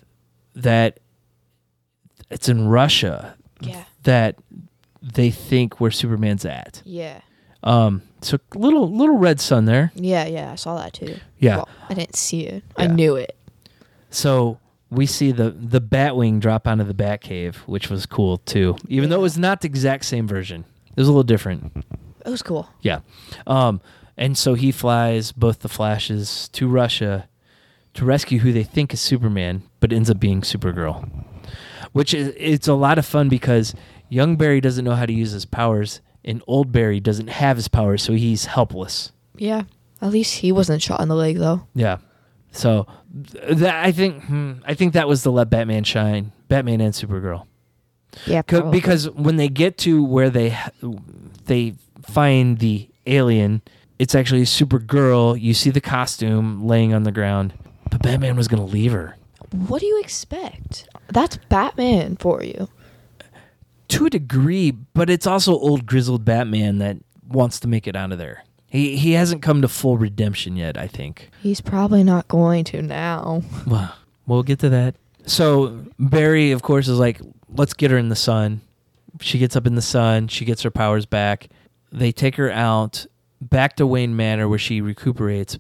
[0.56, 1.00] that
[2.32, 3.84] it's in Russia Yeah.
[4.04, 4.38] that
[5.02, 6.82] they think where Superman's at.
[6.84, 7.22] Yeah.
[7.64, 9.92] Um, so little little red sun there.
[9.96, 11.18] Yeah, yeah, I saw that too.
[11.40, 11.58] Yeah.
[11.58, 12.64] Well, I didn't see it.
[12.76, 13.36] I knew it.
[14.10, 18.78] So we see the the Batwing drop onto the Batcave, which was cool too.
[18.88, 21.86] Even though it was not the exact same version, it was a little different.
[22.26, 22.70] It was cool.
[22.82, 23.00] Yeah.
[23.46, 23.82] Um,
[24.18, 27.30] and so he flies both the Flashes to Russia
[27.94, 31.10] to rescue who they think is Superman, but ends up being Supergirl.
[31.94, 33.74] Which is it's a lot of fun because
[34.10, 37.68] young Barry doesn't know how to use his powers, and old Barry doesn't have his
[37.68, 39.12] powers, so he's helpless.
[39.38, 39.64] Yeah.
[40.02, 41.66] At least he wasn't shot in the leg though.
[41.74, 41.98] Yeah.
[42.52, 42.86] So
[43.32, 46.94] th- that I think hmm, I think that was to let Batman shine, Batman and
[46.94, 47.46] Supergirl.
[48.26, 48.42] Yeah.
[48.42, 50.72] because when they get to where they ha-
[51.46, 53.62] they find the alien,
[54.00, 55.40] it's actually Supergirl.
[55.40, 57.54] You see the costume laying on the ground,
[57.92, 59.16] but Batman was gonna leave her.
[59.52, 60.88] what do you expect?
[61.10, 62.68] That's Batman for you.
[63.90, 66.98] To a degree, but it's also old grizzled Batman that
[67.28, 68.44] wants to make it out of there.
[68.68, 70.78] He he hasn't come to full redemption yet.
[70.78, 71.30] I think.
[71.42, 73.44] He's probably not going to now.
[73.66, 73.94] Well,
[74.26, 74.96] we'll get to that.
[75.26, 78.62] So Barry, of course, is like, let's get her in the sun.
[79.22, 80.28] She gets up in the sun.
[80.28, 81.48] She gets her powers back.
[81.92, 83.06] They take her out
[83.42, 85.58] back to Wayne Manor where she recuperates,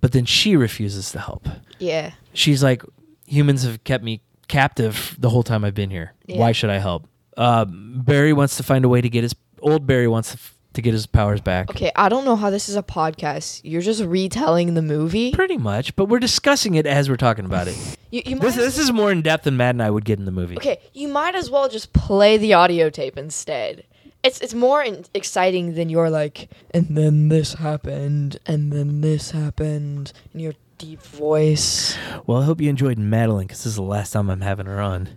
[0.00, 1.48] but then she refuses to help.
[1.78, 2.12] Yeah.
[2.32, 2.82] She's like,
[3.26, 6.12] humans have kept me captive the whole time I've been here.
[6.26, 6.38] Yeah.
[6.38, 7.06] Why should I help?
[7.36, 10.54] Uh, Barry wants to find a way to get his old Barry wants to f-
[10.74, 11.70] to get his powers back.
[11.70, 13.62] Okay, I don't know how this is a podcast.
[13.64, 15.32] You're just retelling the movie.
[15.32, 17.76] Pretty much, but we're discussing it as we're talking about it.
[18.12, 20.04] You, you might This, as- this is more in depth than Matt and I would
[20.04, 20.56] get in the movie.
[20.56, 20.78] okay.
[20.94, 23.84] You might as well just play the audio tape instead.
[24.22, 26.48] It's it's more in- exciting than your like.
[26.70, 31.98] And then this happened, and then this happened, in your deep voice.
[32.26, 34.80] Well, I hope you enjoyed Madelyn because this is the last time I'm having her
[34.80, 35.08] on.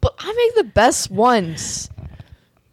[0.00, 1.90] But I make the best ones.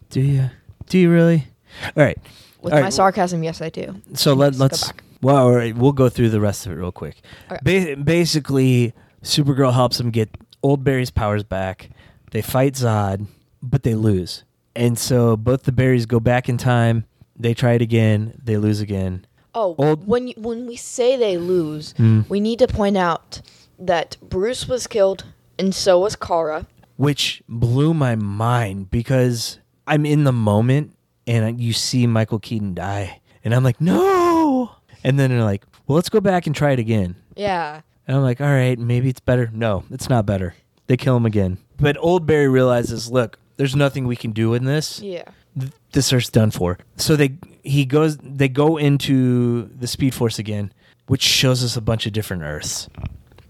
[0.09, 0.49] Do you?
[0.87, 1.47] Do you really?
[1.85, 2.17] All right.
[2.61, 4.01] With All right, my sarcasm, yes, I do.
[4.13, 4.93] So let, Let's go let's.
[5.21, 7.21] Well, all right, we'll go through the rest of it real quick.
[7.51, 7.95] Okay.
[7.95, 10.29] Ba- basically, Supergirl helps them get
[10.61, 11.89] Old Barry's powers back.
[12.31, 13.27] They fight Zod,
[13.61, 14.43] but they lose.
[14.75, 17.05] And so both the Barrys go back in time.
[17.37, 18.39] They try it again.
[18.43, 19.25] They lose again.
[19.55, 22.27] Oh, Old- when you, when we say they lose, Mm.
[22.29, 23.41] we need to point out
[23.79, 25.25] that Bruce was killed,
[25.57, 26.65] and so was Kara.
[26.95, 30.95] Which blew my mind because I'm in the moment
[31.27, 34.71] and you see Michael Keaton die, and I'm like, no.
[35.03, 37.15] And then they're like, well, let's go back and try it again.
[37.35, 37.81] Yeah.
[38.07, 39.49] And I'm like, all right, maybe it's better.
[39.53, 40.55] No, it's not better.
[40.87, 41.57] They kill him again.
[41.77, 44.99] But Old Barry realizes, look, there's nothing we can do in this.
[44.99, 45.23] Yeah.
[45.57, 46.77] Th- This Earth's done for.
[46.97, 50.73] So they he goes they go into the Speed Force again,
[51.07, 52.89] which shows us a bunch of different Earths.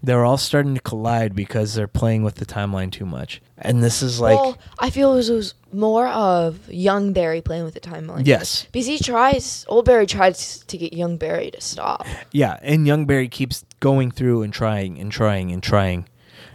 [0.05, 3.41] They're all starting to collide because they're playing with the timeline too much.
[3.57, 7.41] And this is like well, I feel it was, it was more of young Barry
[7.41, 8.27] playing with the timeline.
[8.27, 8.67] Yes.
[8.73, 12.05] Because he tries, old Barry tries to get young Barry to stop.
[12.33, 16.07] Yeah, and young Barry keeps going through and trying and trying and trying.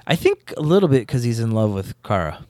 [0.06, 2.44] I think a little bit because he's in love with Kara.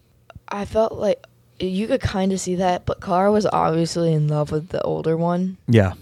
[0.48, 1.24] I felt like
[1.60, 5.16] you could kind of see that, but Kara was obviously in love with the older
[5.16, 5.58] one.
[5.68, 5.92] Yeah,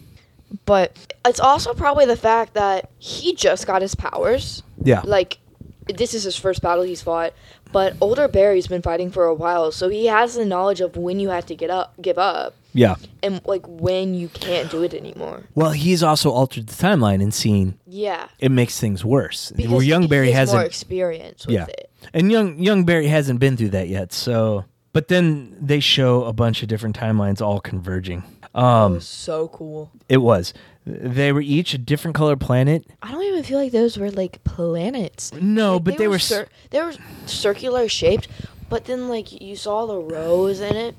[0.65, 4.63] But it's also probably the fact that he just got his powers.
[4.83, 5.39] Yeah, Like,
[5.87, 7.33] this is his first battle he's fought.
[7.73, 11.19] But older Barry's been fighting for a while, so he has the knowledge of when
[11.21, 12.95] you have to get up, give up, yeah.
[13.25, 15.43] and like when you can't do it anymore.
[15.55, 19.53] Well, he's also altered the timeline and seen Yeah, it makes things worse.
[19.57, 20.71] because Where young Barry has more hasn't.
[20.73, 21.91] experience with Yeah, it.
[22.15, 24.13] and young young Barry hasn't been through that yet.
[24.13, 28.23] So, but then they show a bunch of different timelines all converging.
[28.55, 29.91] Um, was so cool.
[30.09, 30.55] it was.
[30.87, 32.85] They were each a different color planet.
[33.03, 35.33] I don't even feel like those were like planets.
[35.35, 36.15] No, Like, but they, were.
[36.17, 36.95] s- cir- they were
[37.27, 38.29] circular shaped,
[38.71, 40.95] but then like you saw the rows in it,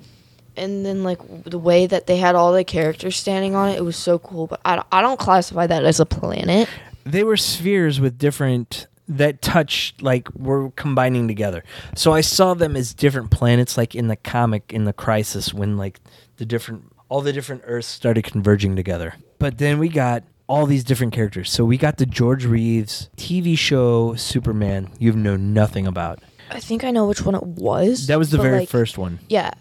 [0.57, 3.85] and then like the way that they had all the characters standing on it, it
[3.85, 4.47] was so cool.
[4.47, 6.67] But I, I don't classify that as a planet.
[7.05, 11.63] they were spheres with different that touch like were combining together
[11.95, 15.77] so i saw them as different planets like in the comic in the crisis when
[15.77, 16.01] like
[16.35, 20.83] the different all the different earths started converging together but then we got all these
[20.83, 26.19] different characters so we got the george reeves tv show superman you've known nothing about
[26.49, 28.07] I think I know which one it was.
[28.07, 29.51] that was the very like, first one Yeah,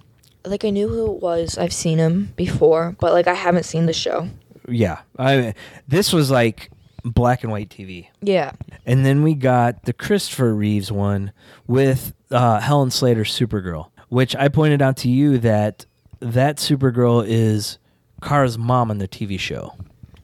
[0.44, 1.58] like I knew who it was.
[1.58, 4.28] I've seen him before, but like I haven't seen the show.
[4.68, 5.52] yeah i
[5.88, 6.70] this was like
[7.04, 8.52] black and white tv Yeah.
[8.84, 11.32] And then we got the Christopher Reeves one
[11.66, 15.86] with uh, Helen Slater's Supergirl, which I pointed out to you that
[16.20, 17.78] that Supergirl is
[18.26, 19.74] Kara's mom on the TV show.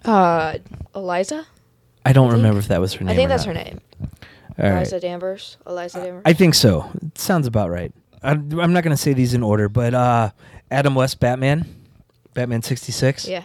[0.05, 0.59] Uh,
[0.95, 1.47] Eliza.
[2.05, 3.13] I don't I think- remember if that was her name.
[3.13, 3.57] I think that's not.
[3.57, 3.81] her name.
[4.59, 4.73] All right.
[4.73, 5.57] Eliza Danvers.
[5.67, 6.23] Eliza Danvers.
[6.27, 6.91] I think so.
[7.03, 7.93] It sounds about right.
[8.23, 10.31] I, I'm not going to say these in order, but uh,
[10.71, 11.65] Adam West Batman,
[12.35, 13.27] Batman 66.
[13.29, 13.45] yeah.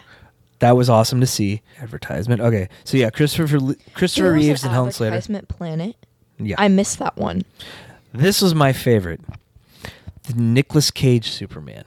[0.60, 1.62] That was awesome to see.
[1.80, 2.40] Advertisement.
[2.40, 2.68] Okay.
[2.82, 5.14] So yeah, Christopher Christopher Reeves an and Helen Slater.
[5.14, 5.94] Advertisement Planet.
[6.40, 6.56] Yeah.
[6.58, 7.42] I missed that one.
[8.12, 9.20] This was my favorite.
[10.24, 11.84] The Nicolas Cage Superman.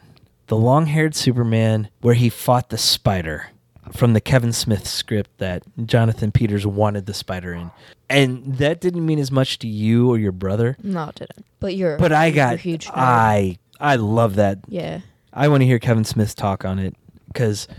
[0.52, 3.52] The long haired Superman where he fought the spider
[3.94, 7.72] from the Kevin Smith script that Jonathan Peters wanted the spider in.
[8.10, 10.76] And that didn't mean as much to you or your brother.
[10.84, 11.46] No, it didn't.
[11.62, 11.98] But you're.
[11.98, 12.88] But I got a huge.
[12.88, 12.98] nerd.
[12.98, 14.60] I I love that.
[14.68, 15.00] Yeah.
[15.32, 17.70] I want to hear Kevin Smith talk on it because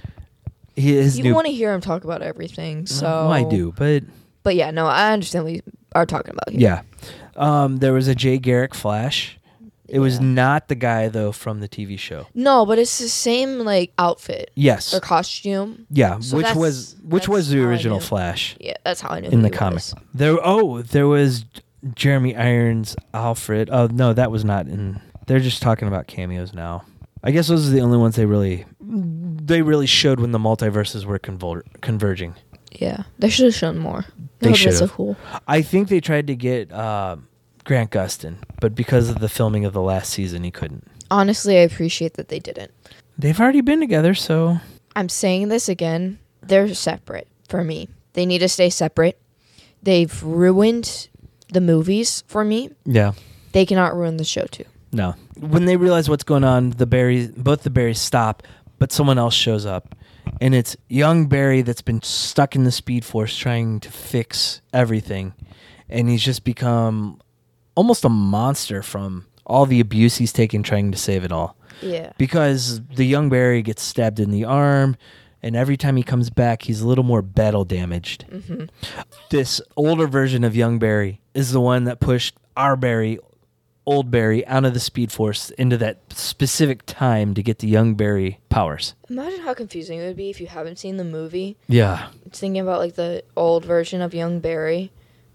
[0.74, 3.28] he his You new want to hear him talk about everything, so.
[3.28, 4.02] I do, but
[4.44, 5.62] But yeah, no, I understand what you
[5.94, 6.48] are talking about.
[6.48, 6.58] Here.
[6.58, 6.82] yeah.
[7.36, 9.38] Um, there was a Jay Garrick Flash.
[9.92, 10.24] It was Yeah.
[10.24, 12.26] not the guy though from the TV show.
[12.34, 14.94] No, but it's the same like outfit Yes.
[14.94, 15.86] or costume.
[15.90, 18.00] Yeah, So which was which was the original.
[18.00, 19.28] Flash Yeah, that's how I knew.
[19.28, 19.34] It.
[19.34, 21.44] In the comics, There oh, there was
[21.94, 23.68] Jeremy Irons, Alfred.
[23.70, 25.00] Oh no, that was not in.
[25.26, 26.84] They're just talking about cameos now.
[27.22, 31.04] I guess those are the only ones they really they really showed when the multiverses
[31.04, 32.34] were convol- converging.
[32.72, 34.06] Yeah, they should have shown more.
[34.40, 35.16] They would've so cool.
[35.46, 37.16] I think they tried to get uh,
[37.64, 40.86] Grant Gustin, but because of the filming of the last season, he couldn't.
[41.10, 42.72] Honestly, I appreciate that they didn't.
[43.18, 44.58] They've already been together, so
[44.96, 46.18] I'm saying this again.
[46.42, 47.88] They're separate for me.
[48.14, 49.18] They need to stay separate.
[49.82, 51.08] They've ruined
[51.52, 52.70] the movies for me.
[52.84, 53.12] yeah.
[53.52, 54.64] They cannot ruin the show too.
[54.92, 55.14] No.
[55.38, 58.42] When they realize what's going on, the Barry, both the Barrys stop,
[58.78, 59.94] but someone else shows up.
[60.40, 65.34] And it's young Barry that's been stuck in the Speed Force trying to fix everything.
[65.88, 67.20] And he's just become
[67.74, 71.56] almost a monster from all the abuse he's taken trying to save it all.
[71.80, 72.12] Yeah.
[72.18, 74.96] Because the young Barry gets stabbed in the arm,
[75.42, 78.24] and every time he comes back, he's a little more battle damaged.
[78.30, 78.64] hmm
[79.30, 83.18] This older version of young Barry is the one that pushed our Barry,
[83.84, 87.94] old Barry, out of the Speed Force into that specific time to get the young
[87.96, 88.94] Barry powers.
[89.08, 91.56] Imagine how confusing it would be if you haven't seen the movie.
[91.66, 92.08] Yeah.
[92.26, 94.92] It's thinking about like the old version of young Barry.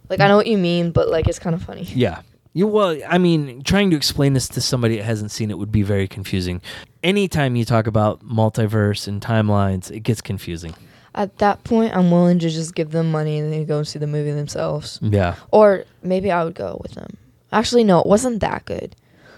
[0.10, 1.84] Like I know what you mean, but like it's kind of funny.
[1.84, 2.22] Yeah.
[2.54, 5.72] You, well, I mean, trying to explain this to somebody that hasn't seen it would
[5.72, 6.62] be very confusing.
[7.04, 10.74] Anytime you talk about multiverse and timelines, it gets confusing.
[11.14, 14.08] At that point, I'm willing to just give them money and they go see the
[14.08, 14.98] movie themselves.
[15.04, 15.36] Yeah.
[15.52, 17.18] Or maybe I would go with them.
[17.52, 18.96] Actually, no, it wasn't that good.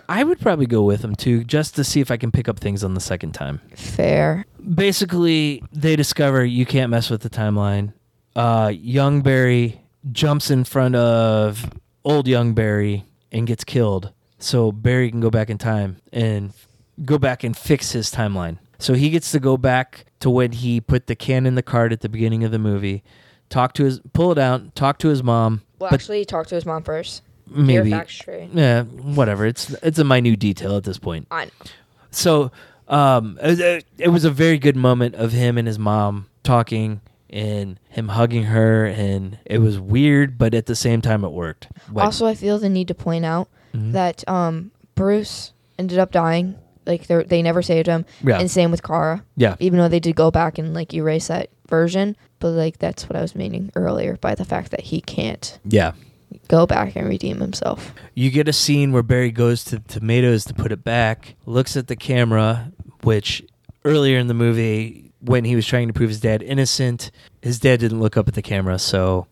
[0.08, 2.60] I would probably go with them too, just to see if I can pick up
[2.60, 3.62] things on the second time.
[3.76, 4.46] Fair.
[4.74, 7.94] Basically, they discover you can't mess with the timeline.
[8.36, 11.70] Uh, young Barry jumps in front of
[12.04, 14.12] old young Barry and gets killed.
[14.38, 16.54] So Barry can go back in time and
[17.06, 18.58] go back and fix his timeline.
[18.78, 21.92] So he gets to go back to when he put the can in the card
[21.92, 23.04] at the beginning of the movie,
[23.50, 25.62] talk to his, pull it out, talk to his mom.
[25.80, 27.22] Well, but actually, talk to his mom first.
[27.48, 28.50] maybe, Your facts straight.
[28.54, 29.46] yeah, whatever.
[29.46, 31.28] It's it's a minute detail at this point.
[31.32, 31.50] I.
[32.12, 32.52] So
[32.88, 37.80] um, it, it was a very good moment of him and his mom talking and
[37.90, 41.68] him hugging her, and it was weird, but at the same time, it worked.
[41.92, 43.92] Like, also, I feel the need to point out Mhm.
[43.94, 46.56] that um, Bruce ended up dying.
[46.86, 48.06] Like they they never saved him.
[48.24, 49.24] yeah, And same with Kara.
[49.36, 53.08] yeah, Even though they did go back and like erase that version, but like that's
[53.08, 55.92] what I was meaning earlier by the fact that he can't yeah.
[56.48, 57.94] go back and redeem himself.
[58.16, 61.78] You get a scene where Barry goes to the tomatoes to put it back, looks
[61.78, 62.72] at the camera,
[63.04, 63.44] which
[63.86, 67.80] earlier in the movie, when he was trying to prove his dad innocent, his dad
[67.80, 69.28] didn't look up at the camera, so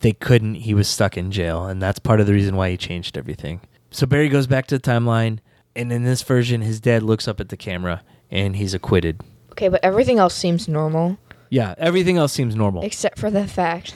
[0.00, 0.54] they couldn't.
[0.56, 3.60] He was stuck in jail, and that's part of the reason why he changed everything.
[3.90, 5.38] So Barry goes back to the timeline,
[5.74, 9.22] and in this version, his dad looks up at the camera, and he's acquitted.
[9.52, 12.82] Okay, but everything else seems normal Yeah, everything else seems normal.
[12.82, 13.94] except for the fact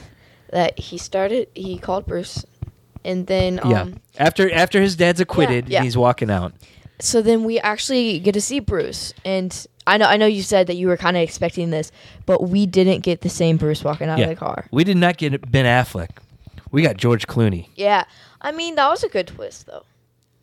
[0.51, 1.47] that he started.
[1.53, 2.45] He called Bruce,
[3.05, 5.83] and then um, yeah, after after his dad's acquitted, yeah.
[5.83, 6.53] he's walking out.
[6.99, 10.67] so then we actually get to see Bruce, and I know I know you said
[10.67, 11.91] that you were kind of expecting this,
[12.25, 14.25] but we didn't get the same Bruce walking out Yeah.
[14.25, 14.65] of the car.
[14.71, 16.09] We did not get Ben Affleck.
[16.71, 17.67] We got George Clooney.
[17.75, 18.03] Yeah,
[18.41, 19.83] I mean that was a good twist though.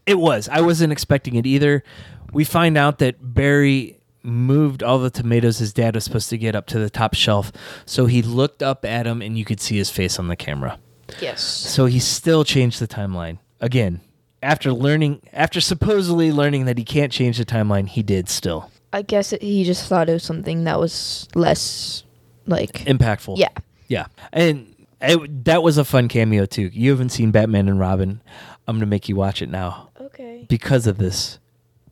[0.07, 0.49] It was.
[0.49, 1.85] I wasn't expecting it either.
[2.33, 6.55] We find out that Barry moved all the tomatoes his dad was supposed to get
[6.55, 7.53] up to the top shelf.
[7.87, 10.79] So he looked up at him and you could see his face on the camera.
[11.21, 11.43] Yes.
[11.43, 13.39] So he still changed the timeline.
[13.61, 14.01] Again,
[14.43, 18.71] after learning, after supposedly learning that he can't change the timeline, he did still.
[18.93, 22.05] I guess it, he just thought it was something that was less
[22.47, 23.39] like Impactful.
[23.39, 23.49] yeah.
[23.89, 24.07] Yeah.
[24.33, 26.71] And it, that was a fun cameo too.
[26.73, 28.21] You haven't seen Batman and Robin.
[28.67, 29.91] I'm going to make you watch it now.
[30.01, 30.47] Okay.
[30.49, 31.39] Because of this,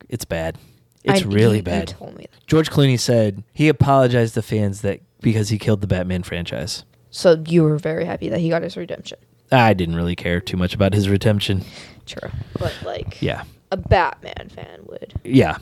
[0.09, 0.59] it's bad.
[1.04, 1.88] It's I- really you bad.
[1.88, 2.26] told me.
[2.46, 6.85] George Clooney said he apologized to fans that because he killed the Batman franchise.
[7.11, 9.18] So you were very happy that he got his redemption.
[9.52, 11.64] I didn't really care too much about his redemption.
[12.04, 12.30] True.
[12.59, 13.44] But like Yeah.
[13.70, 15.14] a Batman fan would.
[15.24, 15.59] Yeah.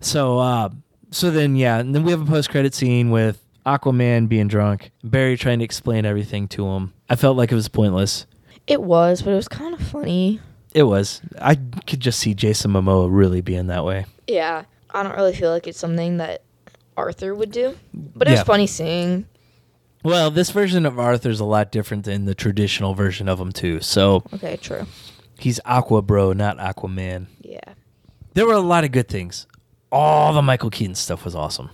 [0.00, 0.68] So uh
[1.10, 4.90] so then yeah, and then we have a post credit scene with Aquaman being drunk,
[5.02, 6.92] Barry trying to explain everything to him.
[7.08, 8.26] I felt like it was pointless.
[8.66, 10.40] It was, but it was kind of funny.
[10.74, 11.20] It was.
[11.40, 11.54] I
[11.86, 14.06] could just see Jason Momoa really being that way.
[14.26, 14.64] Yeah.
[14.90, 16.42] I don't really feel like it's something that
[16.96, 17.76] Arthur would do.
[17.94, 18.44] But it was Yeah.
[18.44, 19.26] funny seeing.
[20.04, 23.80] Well, this version of Arthur's a lot different than the traditional version of him too.
[23.80, 24.86] So Okay, true.
[25.38, 27.26] he's Aqua Bro, not Aquaman.
[27.42, 27.58] Yeah.
[28.34, 29.46] There were a lot of good things.
[29.92, 31.70] All the Michael Keaton stuff was awesome.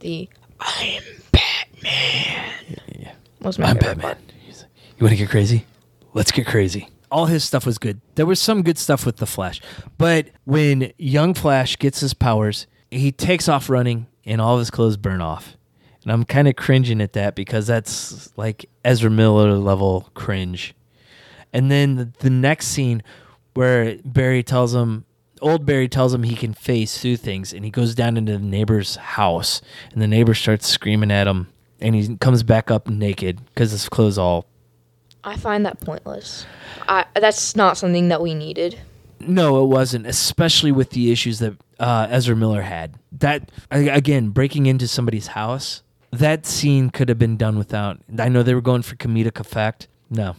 [0.00, 0.28] The
[0.60, 2.52] I am Batman
[2.98, 3.12] Yeah.
[3.40, 4.02] was my I'm favorite Batman.
[4.02, 4.18] part.
[4.18, 4.66] Like,
[4.98, 5.64] you want to get crazy?
[6.12, 6.88] Let's get crazy.
[7.10, 8.00] All his stuff was good.
[8.16, 9.60] There was some good stuff with the Flash,
[9.98, 14.70] but when young Flash gets his powers, he takes off running, and all of his
[14.70, 15.56] clothes burn off.
[16.02, 20.74] And I'm kind of cringing at that because that's like Ezra Miller level cringe.
[21.52, 23.02] And then the, the next scene
[23.54, 25.04] where Barry tells him,
[25.40, 28.38] old Barry tells him he can phase through things, and he goes down into the
[28.44, 29.60] neighbor's house,
[29.92, 31.48] and the neighbor starts screaming at him,
[31.80, 34.46] and he comes back up naked because his clothes all.
[35.22, 36.46] I find that pointless.
[36.88, 38.78] I that's not something that we needed.
[39.20, 42.96] No, it wasn't, especially with the issues that uh, Ezra Miller had.
[43.12, 45.82] That again, breaking into somebody's house.
[46.10, 48.00] That scene could have been done without.
[48.18, 49.88] I know they were going for comedic effect.
[50.10, 50.36] No,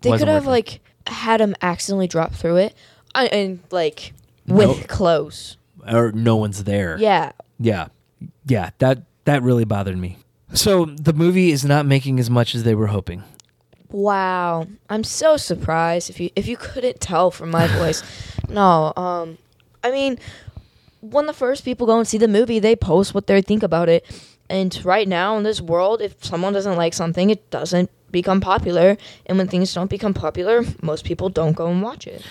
[0.00, 0.50] They could have working.
[0.50, 2.74] like had him accidentally drop through it,
[3.14, 4.12] uh, and like
[4.46, 4.88] with Nope.
[4.88, 5.56] clothes.
[5.90, 6.96] or no one's there.
[6.98, 7.88] Yeah, Yeah.
[8.46, 10.18] yeah, that that really bothered me.
[10.52, 13.22] So the movie is not making as much as they were hoping.
[13.90, 18.02] Wow, I'm so surprised if you if you couldn't tell from my voice.
[18.48, 19.38] no, um,
[19.82, 20.18] I mean,
[21.00, 23.88] when the first people go and see the movie, they post what they think about
[23.88, 24.04] it.
[24.50, 28.96] And right now in this world, if someone doesn't like something, it doesn't become popular.
[29.26, 32.22] And when things don't become popular, most people don't go and watch it.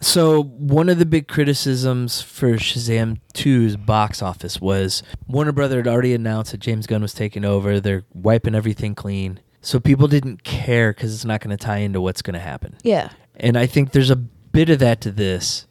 [0.00, 5.88] So one of the big criticisms for Shazam 2's box office was Warner Brother had
[5.88, 7.80] already announced that James Gunn was taking over.
[7.80, 9.40] They're wiping everything clean.
[9.60, 12.76] So people didn't care because it's not going to tie into what's going to happen.
[12.82, 13.10] Yeah.
[13.36, 15.66] And I think there's a bit of that to this.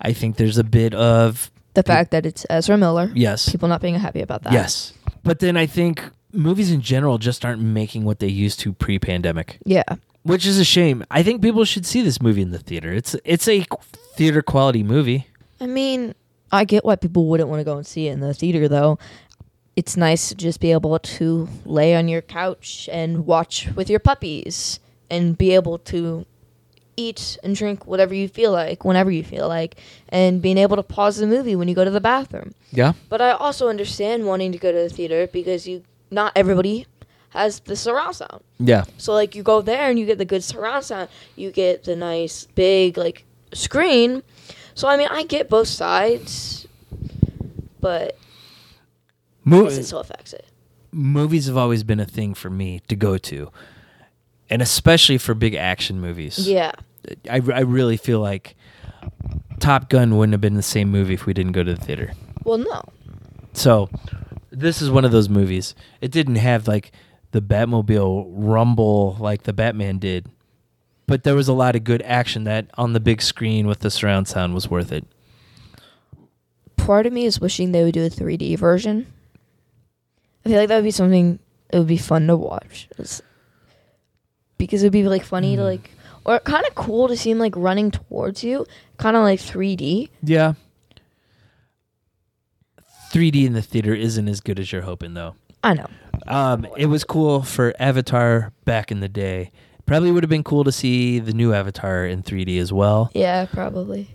[0.00, 3.80] I think there's a bit of The fact that it's Ezra Miller, yes, people not
[3.80, 4.52] being happy about that.
[4.52, 4.92] yes.
[5.24, 6.02] But then I think
[6.32, 9.82] movies in general just aren't making what they used to pre-pandemic, Yeah.
[10.26, 11.04] Which is a shame.
[11.10, 12.92] I think people should see this movie in the theater.
[12.92, 13.64] It's it's a
[14.14, 15.28] theater quality movie.
[15.60, 16.14] I mean,
[16.52, 18.98] I get why people wouldn't want to go and see it in the theater, though.
[19.76, 24.00] It's nice to just be able to lay on your couch and watch with your
[24.00, 26.24] puppies and be able to
[26.96, 30.82] eat and drink whatever you feel like, whenever you feel like, and being able to
[30.82, 32.54] pause the movie when you go to the bathroom.
[32.72, 32.94] Yeah.
[33.10, 36.86] But I also understand wanting to go to the theater because you not everybody
[37.36, 38.42] has the surround sound.
[38.58, 38.84] Yeah.
[38.98, 41.08] So like you go there and you get the good surround sound.
[41.36, 44.22] You get the nice big like screen.
[44.74, 46.66] So I mean I get both sides,
[47.80, 48.16] but
[49.44, 50.44] Mo- it still affects it.
[50.92, 53.50] movies have always been a thing for me to go to,
[54.50, 56.48] and especially for big action movies.
[56.48, 56.72] Yeah.
[57.30, 58.56] I, I really feel like
[59.60, 62.12] Top Gun wouldn't have been the same movie if we didn't go to the theater.
[62.42, 62.82] Well, no.
[63.52, 63.88] So
[64.50, 65.74] this is one of those movies.
[66.00, 66.90] It didn't have like
[67.36, 70.26] the Batmobile rumble like the Batman did,
[71.06, 73.90] but there was a lot of good action that on the big screen with the
[73.90, 75.04] surround sound was worth it.
[76.78, 79.06] Part of me is wishing they would do a 3D version.
[80.44, 81.38] I feel like that would be something
[81.70, 82.88] it would be fun to watch.
[82.92, 83.20] It's-
[84.56, 85.66] because it would be like funny to Mm.
[85.66, 85.90] like
[86.24, 88.64] or kind of cool to see him like running towards you,
[88.96, 90.08] kind of like 3D.
[90.22, 90.54] Yeah.
[93.12, 95.34] 3D in the theater isn't as good as you're hoping though.
[95.62, 95.86] I know.
[96.28, 99.52] Um, it was cool for Avatar back in the day.
[99.86, 103.46] Probably would have been cool to see the new Avatar in 3D as well, Yeah,
[103.46, 104.10] probably.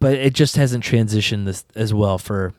[0.00, 2.52] but it just hasn't transitioned this as well for.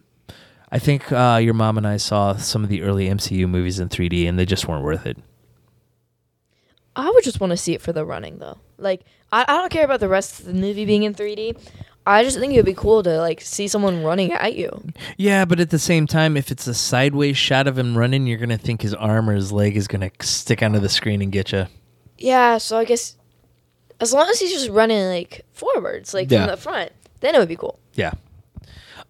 [0.72, 3.90] I think uh, your mom and I saw some of the early MCU movies in
[3.90, 5.18] 3D, and they just weren't worth it.
[6.96, 8.58] I would just want to see it for the running though.
[8.78, 11.58] Like I, I don't care about the rest of the movie being in 3D.
[12.12, 14.70] I just think it would be cool to like see someone running at you.
[15.18, 18.38] Yeah, but at the same time, if it's a sideways shot of him running, you're
[18.40, 21.52] gonna think his arm or his leg is gonna stick onto the screen and get
[21.52, 21.68] you.
[22.18, 23.16] Yeah, so I guess
[24.00, 26.46] as long as he's just running like forwards, like Yeah.
[26.46, 27.80] from the front, then it would be cool.
[27.94, 28.14] Yeah.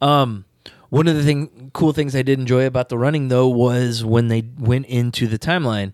[0.01, 0.45] Um,
[0.89, 4.27] one of the thing, cool things I did enjoy about the running though was when
[4.27, 5.93] they went into the timeline.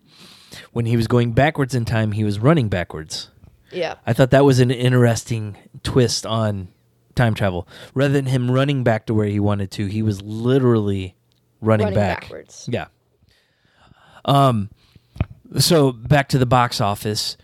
[0.71, 3.29] When he was going backwards in time, he was running backwards.
[3.71, 3.95] Yeah.
[4.07, 6.69] I thought that was an interesting twist on
[7.15, 7.67] time travel.
[7.93, 11.15] Rather than him running back to where he wanted to, he was literally
[11.61, 12.21] running, Running back.
[12.21, 12.67] backwards.
[12.71, 12.87] Yeah.
[14.25, 14.69] Um.
[15.59, 17.37] So back to the box office.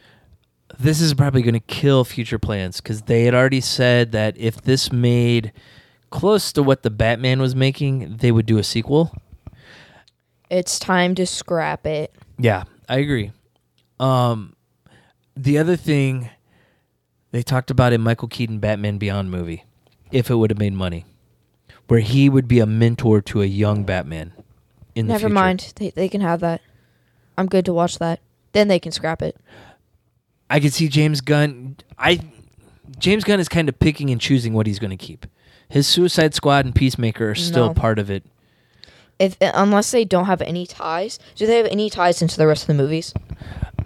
[0.79, 4.61] This is probably going to kill future plans because they had already said that if
[4.61, 5.51] this made
[6.09, 9.13] close to what the Batman was making, they would do a sequel.
[10.49, 12.13] It's time to scrap it.
[12.39, 13.31] Yeah, I agree.
[13.99, 14.55] Um,
[15.35, 16.29] the other thing
[17.31, 19.65] they talked about in Michael Keaton Batman Beyond movie,
[20.11, 21.05] if it would have made money,
[21.87, 24.33] where he would be a mentor to a young Batman.
[24.95, 25.33] In the Never future.
[25.33, 25.73] mind.
[25.77, 26.61] They they can have that.
[27.37, 28.19] I'm good to watch that.
[28.51, 29.37] Then they can scrap it.
[30.49, 31.77] I could see James Gunn.
[31.97, 32.19] I
[32.99, 35.25] James Gunn is kind of picking and choosing what he's going to keep.
[35.69, 37.73] His Suicide Squad and Peacemaker are still No.
[37.73, 38.25] part of it.
[39.17, 42.63] If unless they don't have any ties, do they have any ties into the rest
[42.63, 43.13] of the movies?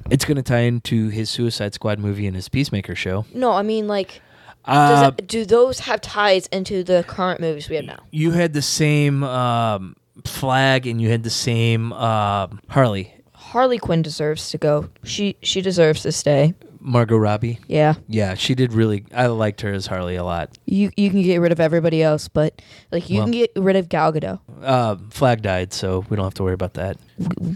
[0.09, 3.25] It's going to tie into his Suicide Squad movie and his Peacemaker show.
[3.33, 4.21] No, I mean like,
[4.65, 7.99] does Uh, it, do those have ties into the current movies we have now?
[8.11, 9.95] you had the same um,
[10.25, 14.89] flag and you had the same um Harley, Harley Quinn deserves to go.
[15.03, 16.53] She she deserves to stay.
[16.79, 17.59] Margot Robbie.
[17.67, 17.95] Yeah.
[18.07, 19.05] Yeah, she did really.
[19.11, 20.55] I liked her as Harley a lot.
[20.65, 23.75] You you can get rid of everybody else, but like you Well- can get rid
[23.75, 24.39] of Gal Gadot.
[24.61, 26.97] Uh, flag died, so we don't have to worry about that.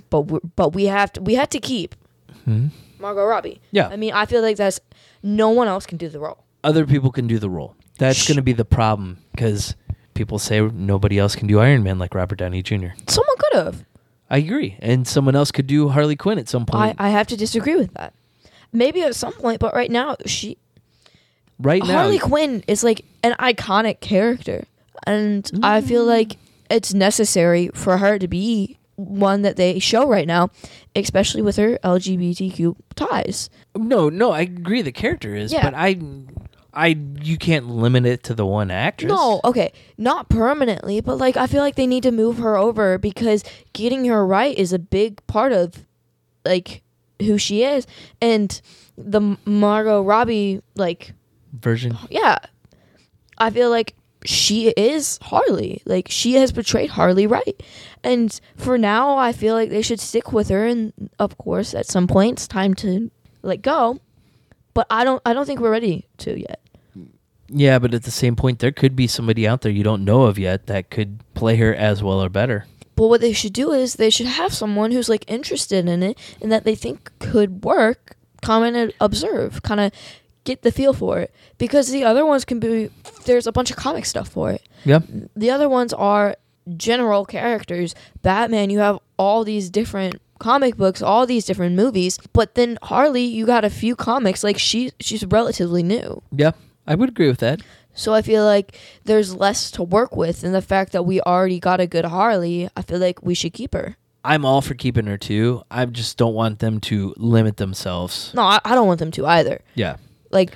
[0.09, 1.95] But we but we have to we had to keep
[2.49, 2.67] Hmm?
[2.99, 3.61] Margot Robbie.
[3.71, 3.87] Yeah.
[3.87, 4.79] I mean, I feel like that's
[5.23, 6.43] no one else can do the role.
[6.63, 7.75] Other people can do the role.
[7.97, 9.75] That's going to be the problem because
[10.13, 12.87] people say nobody else can do Iron Man like Robert Downey Jr.
[13.07, 13.85] Someone could have.
[14.29, 16.95] I agree, and someone else could do Harley Quinn at some point.
[16.99, 18.13] I have to disagree with that.
[18.71, 20.57] Maybe at some point, but right now she
[21.59, 24.65] right now, Harley Quinn is like an iconic character,
[25.07, 26.07] and I feel Mm.
[26.07, 26.37] like
[26.69, 30.49] it's necessary for her to be one that they show right now,
[30.95, 33.49] especially with her LGBTQ ties.
[33.75, 34.81] No, no, I agree.
[34.81, 35.63] The character is, Yeah.
[35.63, 35.99] but I,
[36.73, 36.87] I,
[37.21, 39.09] you can't limit it to the one actress.
[39.09, 42.97] No, okay, not permanently, but like I feel like they need to move her over
[42.97, 43.43] because
[43.73, 45.85] getting her right is a big part of
[46.45, 46.83] like
[47.21, 47.85] who she is
[48.21, 48.61] and
[48.97, 51.13] the Margot Robbie like
[51.53, 51.97] version.
[52.09, 52.37] yeah.
[53.37, 53.95] I feel like
[54.25, 55.81] she is Harley.
[55.85, 57.61] Like she has portrayed Harley right.
[58.03, 61.85] And for now, I feel like they should stick with her and of course at
[61.85, 63.11] some point it's time to
[63.41, 63.99] let go.
[64.73, 66.61] But I don't I don't think we're ready to yet.
[67.51, 70.23] Yeah, but at the same point, there could be somebody out there you don't know
[70.23, 72.67] of yet that could play her as well or better.
[72.95, 76.19] But what they should do is they should have someone who's like interested in it
[76.41, 79.91] and that they think could work Comment and observe, kind of
[80.43, 81.33] get the feel for it.
[81.57, 82.89] Because the other ones can be
[83.25, 84.61] there's a bunch of comic stuff for it.
[84.85, 84.99] Yeah.
[85.35, 86.35] The other ones are
[86.77, 87.95] general characters.
[88.21, 93.23] Batman, you have all these different comic books, all these different movies, but then Harley,
[93.23, 96.21] you got a few comics like she she's relatively new.
[96.31, 96.51] Yeah,
[96.87, 97.61] I would agree with that.
[97.93, 101.59] So I feel like there's less to work with and the fact that we already
[101.59, 103.97] got a good Harley, I feel like we should keep her.
[104.23, 105.63] I'm all for keeping her too.
[105.69, 108.31] I just don't want them to limit themselves.
[108.33, 109.61] No, I, I don't want them to either.
[109.75, 109.97] Yeah.
[110.31, 110.53] Like,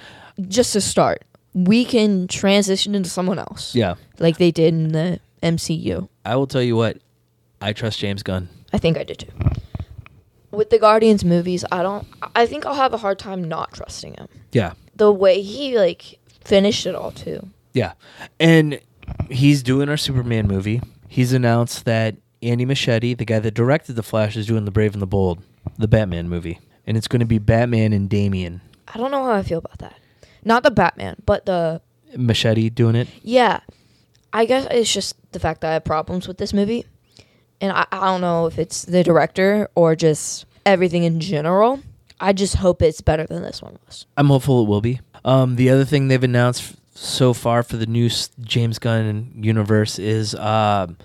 [0.47, 3.95] just to start, we can transition into someone else, Yeah.
[4.19, 6.07] like they did in the MCU.
[6.25, 6.97] I will tell you what,
[7.61, 8.49] I trust James Gunn.
[8.71, 9.31] I think I did too.
[10.51, 12.07] With the Guardians movies, I don't.
[12.35, 14.27] I think I'll have a hard time not trusting him.
[14.51, 14.73] Yeah.
[14.95, 17.49] The way he like finished it all too.
[17.73, 17.93] Yeah.
[18.39, 18.79] And
[19.31, 20.81] he's doing our Superman movie.
[21.07, 24.93] He's announced that Andy Muschietti, the guy that directed The Flash, is doing The Brave
[24.93, 25.39] and the Bold,
[25.77, 26.59] the Batman movie.
[26.85, 28.61] And it's going to be Batman and Damian.
[28.87, 29.95] I don't know how I feel about that.
[30.43, 31.81] Not the Batman, but the
[32.15, 33.07] Muschietti doing it.
[33.21, 33.59] yeah.
[34.35, 36.85] I guess it's just the fact that I have problems with this movie,
[37.61, 41.81] and I, I don't know if it's the director or just everything in general.
[42.19, 44.07] I just hope it's better than this one was.
[44.17, 45.01] I'm hopeful it will be.
[45.23, 49.33] Um, the other thing they've announced f- so far for the new s- James Gunn
[49.39, 50.97] universe is um,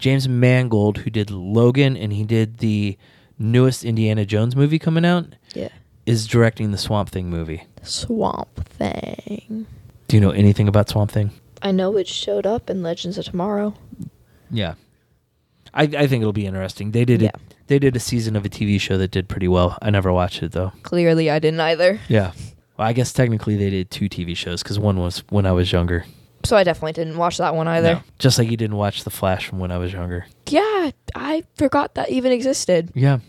[0.00, 2.98] James Mangold, who did Logan and he did the
[3.38, 5.68] newest Indiana Jones movie coming out, Yeah.
[6.06, 7.64] Is directing the Swamp Thing movie.
[7.82, 9.66] Swamp Thing.
[10.08, 11.30] Do you know anything about Swamp Thing?
[11.62, 13.74] I know it showed up in Legends of Tomorrow.
[14.50, 14.74] Yeah,
[15.72, 16.90] I, I think it'll be interesting.
[16.90, 17.28] They did Yeah.
[17.28, 17.36] it.
[17.68, 19.78] They did a season of a TV show that did pretty well.
[19.80, 20.72] I never watched it though.
[20.82, 22.00] Clearly, I didn't either.
[22.08, 22.32] Yeah.
[22.76, 25.72] Well, I guess technically they did two TV shows because one was when I was
[25.72, 26.04] younger.
[26.44, 27.94] So I definitely didn't watch that one either.
[27.94, 28.02] No.
[28.18, 30.26] Just like you didn't watch The Flash from when I was younger.
[30.48, 32.90] Yeah, I forgot that even existed.
[32.94, 33.20] Yeah.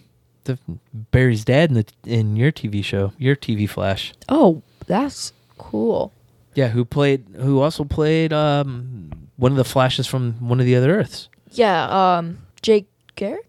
[0.46, 0.60] The
[0.94, 4.14] Barry's dad in the in your TV show, your TV Flash.
[4.28, 6.12] Oh, that's cool.
[6.56, 10.76] Yeah, who played who also played um one of the flashes from one of the
[10.76, 11.30] other Earths.
[11.52, 12.86] Yeah, um, Jay
[13.16, 13.48] Garrick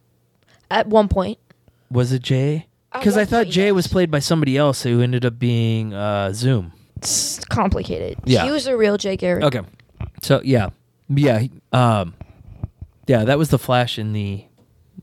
[0.70, 1.38] at one point.
[1.90, 2.66] Was it Jay?
[2.92, 6.72] Because I thought Jay was played by somebody else who ended up being uh Zoom.
[6.96, 8.18] It's complicated.
[8.24, 8.44] Yeah.
[8.44, 9.44] He was a real Jay Garrick.
[9.44, 9.60] Okay.
[10.22, 10.70] So yeah.
[11.08, 12.14] Yeah, um
[13.06, 14.44] yeah, that was the Flash in the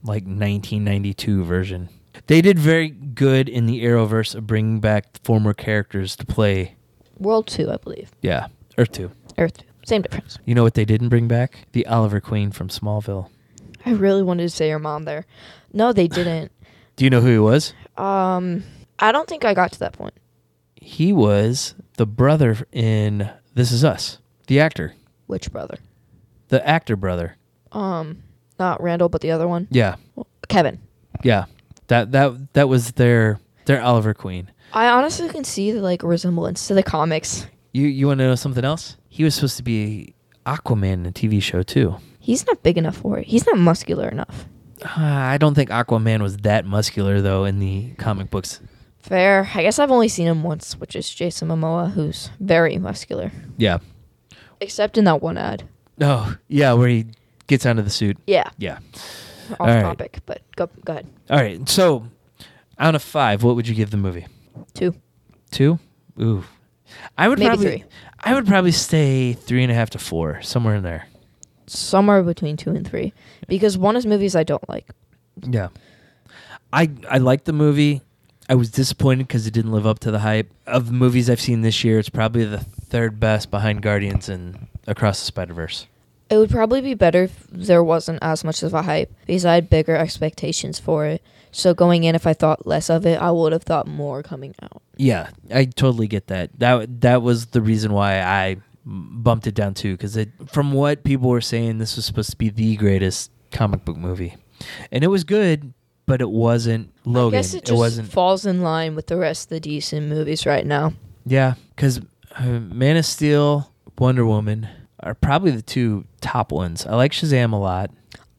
[0.04, 1.90] like 1992 version.
[2.28, 6.76] They did very good in the Arrowverse of bringing back former characters to play.
[7.18, 8.12] World 2, I believe.
[8.22, 8.48] Yeah,
[8.78, 9.12] Earth 2.
[9.38, 9.66] Earth 2.
[9.86, 10.38] Same difference.
[10.46, 11.68] You know what they didn't bring back?
[11.72, 13.30] The Oliver Queen from Smallville.
[13.86, 15.26] I really wanted to say your mom there.
[15.74, 16.52] No, they didn't.
[16.96, 17.74] Do you know who he was?
[17.98, 18.64] um,
[19.00, 20.14] I don't think I got to that point.
[20.76, 24.20] He was the brother in This Is Us.
[24.48, 24.94] The actor.
[25.26, 25.78] Which brother?
[26.50, 27.38] The actor brother.
[27.72, 28.22] Um,
[28.62, 29.68] not Randall, but the other one.
[29.72, 29.96] Yeah.
[30.48, 30.80] Kevin.
[31.24, 31.46] Yeah.
[31.88, 34.52] That that that was their their Oliver Queen.
[34.72, 37.48] I honestly can see the like resemblance to the comics.
[37.74, 38.96] You you want to know something else?
[39.10, 40.14] He was supposed to be
[40.46, 41.98] Aquaman in a TV show too.
[42.20, 43.28] He's not big enough for it.
[43.28, 44.46] He's not muscular enough.
[44.84, 48.62] Uh, I don't think Aquaman was that muscular though in the comic books.
[49.00, 49.50] Fair.
[49.56, 53.32] I guess I've only seen him once, which is Jason Momoa, who's very muscular.
[53.58, 53.80] Yeah.
[54.60, 55.68] Except in that one ad.
[56.00, 57.08] Oh yeah, where he
[57.52, 58.18] gets out of the suit.
[58.26, 58.50] Yeah.
[58.58, 58.80] Yeah.
[59.52, 59.82] Off All right.
[59.84, 61.08] topic, but go go ahead.
[61.30, 61.68] All right.
[61.70, 62.08] So,
[62.80, 64.26] out of five, what would you give the movie?
[64.74, 64.96] Two.
[65.52, 65.78] Two.
[66.20, 66.44] Ooh.
[67.18, 67.66] I would Maybe probably.
[67.68, 67.84] three.
[68.22, 71.08] I would probably stay three and a half to four, somewhere in there.
[71.68, 73.14] Somewhere between two and three.
[73.48, 74.88] Because one is movies I don't like.
[75.46, 75.70] Yeah.
[76.74, 78.02] I I liked the movie.
[78.50, 81.40] I was disappointed because it didn't live up to the hype of the movies I've
[81.42, 82.00] seen this year.
[82.00, 85.88] It's probably the third best behind Guardians and Across the Spider Verse.
[86.32, 89.56] It would probably be better if there wasn't as much of a hype because I
[89.56, 91.22] had bigger expectations for it.
[91.52, 94.56] So going in, if I thought less of it, I would have thought more coming
[94.64, 94.82] out.
[94.96, 96.58] Yeah, I totally get that.
[96.58, 98.56] That that was the reason why I
[98.86, 100.18] bumped it down too because
[100.48, 104.38] from what people were saying, this was supposed to be the greatest comic book movie,
[104.90, 105.74] and it was good,
[106.06, 107.38] but it wasn't Logan.
[107.38, 108.10] I guess it just wasn't.
[108.10, 110.94] falls in line with the rest of the decent movies right now.
[111.26, 112.00] Yeah, because
[112.38, 113.70] uh, Man of Steel,
[114.00, 114.70] Wonder Woman
[115.04, 116.86] are probably the two top ones.
[116.86, 117.92] I like Shazam a lot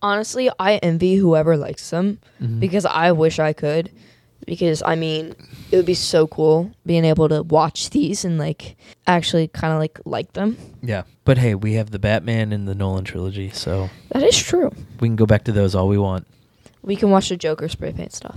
[0.04, 2.58] Honestly, I envy whoever likes them Mhm.
[2.58, 3.90] because I wish I could.
[4.44, 5.36] Because I mean,
[5.70, 9.78] it would be so cool being able to watch these and like actually kind of
[9.78, 10.56] like like them.
[10.82, 14.72] yeah, but hey, we have the Batman and the Nolan trilogy, so That is true.
[14.98, 16.26] we can go back to those all we want.
[16.82, 18.36] We can watch the Joker spray paint stuff.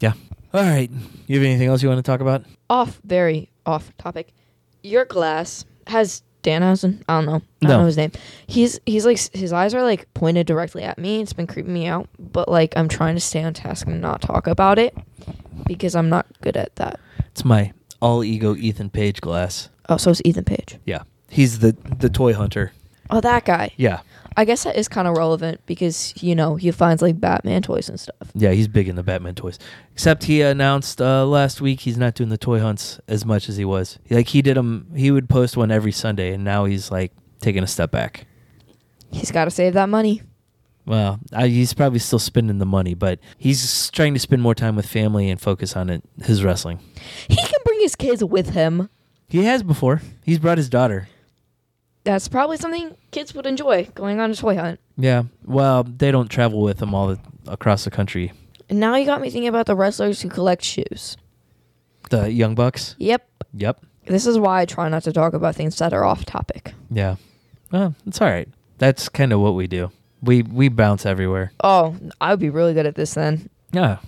[0.00, 0.12] Yeah.
[0.52, 0.90] All right.
[1.26, 2.44] You have anything else you want to talk about?
[2.68, 4.34] Off, very off topic.
[4.82, 7.02] Your glass has Danhausen.
[7.08, 7.34] I don't know.
[7.34, 7.68] I No.
[7.70, 8.12] don't know his name.
[8.46, 11.20] He's he's like his eyes are like pointed directly at me.
[11.20, 12.08] It's been creeping me out.
[12.18, 14.96] But like I'm trying to stay on task and not talk about it
[15.66, 17.00] because I'm not good at that.
[17.32, 19.70] It's my all ego Ethan Page glass.
[19.88, 20.78] Oh, so it's Ethan Page.
[20.84, 21.02] Yeah.
[21.28, 22.72] He's the the toy hunter.
[23.10, 23.72] Oh, that guy.
[23.76, 24.00] Yeah.
[24.36, 27.88] I guess that is kind of relevant because you know he finds like Batman toys
[27.88, 28.30] and stuff.
[28.34, 29.58] Yeah, he's big in the Batman toys.
[29.92, 33.56] Except he announced uh, last week he's not doing the toy hunts as much as
[33.56, 33.98] he was.
[34.10, 37.62] Like he did them, he would post one every Sunday, and now he's like taking
[37.62, 38.26] a step back.
[39.10, 40.22] He's got to save that money.
[40.86, 44.76] Well, I, he's probably still spending the money, but he's trying to spend more time
[44.76, 46.80] with family and focus on it, his wrestling.
[47.28, 48.90] He can bring his kids with him.
[49.28, 50.02] He has before.
[50.24, 51.08] He's brought his daughter.
[52.04, 54.78] That's probably something kids would enjoy going on a toy hunt.
[54.96, 55.24] Yeah.
[55.44, 58.32] Well, they don't travel with them all the, across the country.
[58.68, 61.16] And now you got me thinking about the wrestlers who collect shoes.
[62.10, 62.94] The Young Bucks.
[62.98, 63.26] Yep.
[63.54, 63.80] Yep.
[64.06, 66.74] This is why I try not to talk about things that are off topic.
[66.90, 67.16] Yeah.
[67.72, 68.48] Well, it's all right.
[68.78, 69.90] That's kind of what we do.
[70.22, 71.52] We we bounce everywhere.
[71.62, 73.48] Oh, I would be really good at this then.
[73.72, 73.98] Yeah.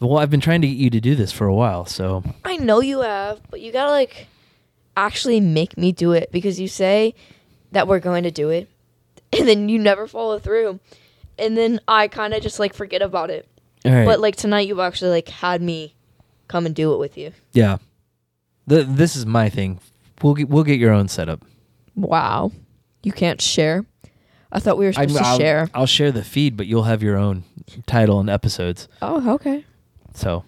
[0.00, 2.56] Well, I've been trying to get you to do this for a while, so I
[2.56, 4.26] know you have, but you gotta like
[4.96, 7.14] actually make me do it because you say
[7.72, 8.68] that we're going to do it
[9.38, 10.80] and then you never follow through.
[11.38, 13.46] And then I kind of just like forget about it.
[13.84, 14.04] right.
[14.04, 15.94] But like tonight you've actually like had me
[16.48, 17.32] come and do it with you.
[17.52, 17.78] yeah.
[18.68, 19.78] The, this is my thing.
[20.22, 21.44] We'll get we'll get your own setup.
[21.94, 22.50] Wow.
[23.04, 23.84] You can't share.
[24.50, 25.68] I thought we were supposed to I'll, share.
[25.72, 27.44] I'll share the feed, but you'll have your own
[27.86, 28.88] title and episodes.
[29.02, 29.64] Oh, okay.
[30.14, 30.44] So,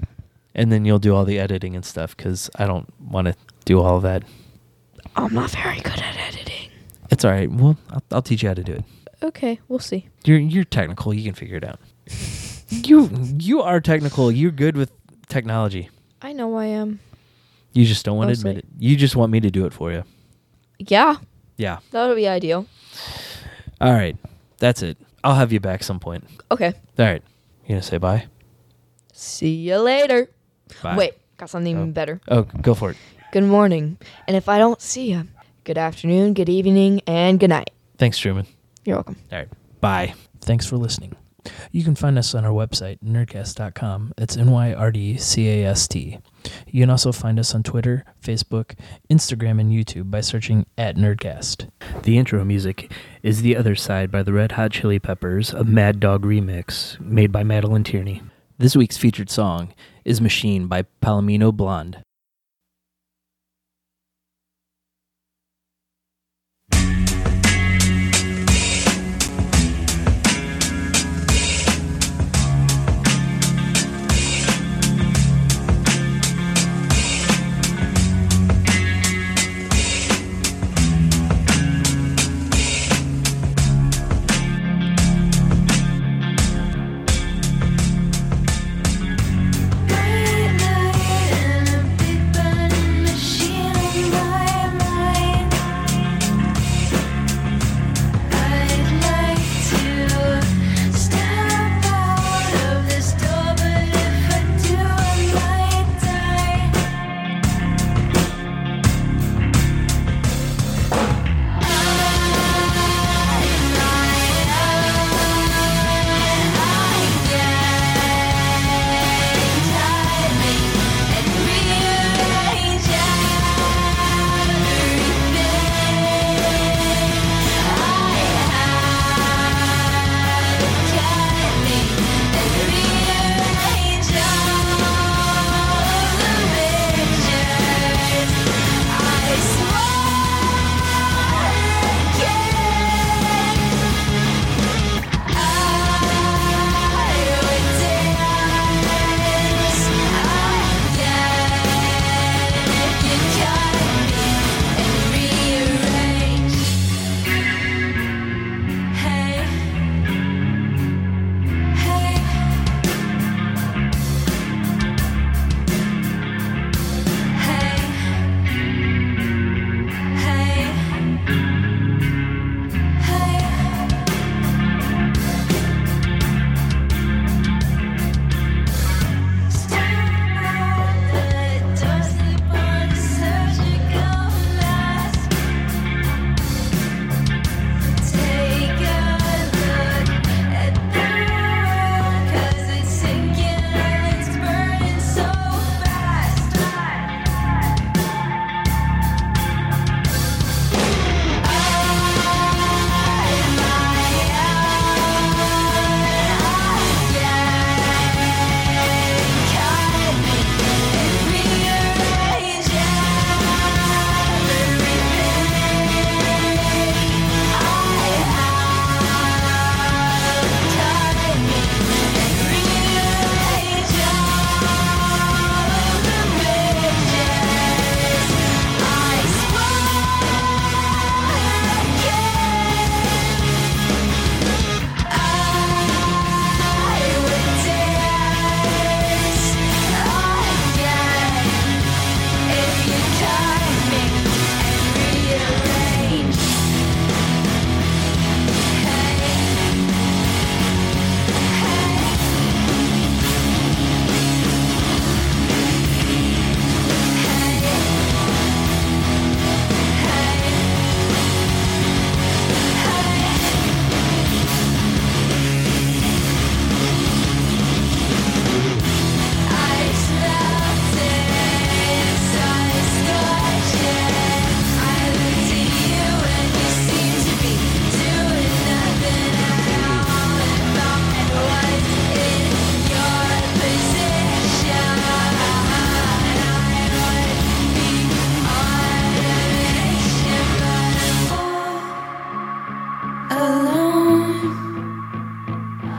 [0.55, 3.37] and then you'll do all the editing and stuff because I don't want to
[3.69, 4.23] do all of that.
[5.15, 6.71] I'm not very good at editing.
[7.11, 7.51] It's all right.
[7.51, 8.85] Well, I'll, I'll teach you how to do it.
[9.23, 10.09] Okay, we'll see.
[10.25, 11.13] You're you're technical.
[11.13, 11.79] You can figure it out.
[12.71, 14.33] you you are technical.
[14.33, 14.91] You're good with
[15.29, 15.91] technology.
[16.23, 17.01] I know I am.
[17.73, 18.65] You just don't want to admit it.
[18.79, 20.03] You just want me to do it for you.
[20.79, 21.17] Yeah,
[21.57, 21.79] Yeah.
[21.91, 22.67] that would be ideal.
[23.81, 24.17] All right.
[24.59, 24.97] That's it.
[25.23, 26.25] I'll have you back some point.
[26.51, 26.73] Okay.
[26.99, 27.23] All right.
[27.65, 28.27] You gonna say bye?
[29.13, 30.29] See you later.
[30.83, 30.97] Bye.
[30.97, 31.81] Wait, got something Oh.
[31.81, 32.21] even better.
[32.29, 32.97] Oh, go for it.
[33.31, 33.99] Good morning.
[34.27, 35.29] And if I don't see you,
[35.65, 37.71] good afternoon, good evening, and good night.
[37.99, 38.47] Thanks, Truman.
[38.87, 39.17] You're welcome.
[39.31, 39.49] All right.
[39.83, 40.15] Bye.
[40.41, 41.15] Thanks for listening.
[41.71, 44.15] You can find us on our website, nyrdcast.com.
[44.17, 46.19] It's N Y R D C A S T.
[46.67, 48.75] You can also find us on Twitter, Facebook,
[49.11, 51.69] Instagram, and YouTube by searching at Nyrdcast.
[52.05, 52.91] The intro music
[53.23, 57.31] is The Other Side by the Red Hot Chili Peppers, a Mad Dog remix made
[57.31, 58.23] by Madelyn Tierney.
[58.57, 59.75] This week's featured song
[60.05, 62.03] is Machine by Palomino Blond.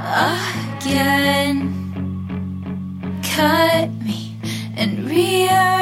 [0.09, 1.69] again.
[3.23, 4.35] Cut me
[4.75, 5.78] and rearrange.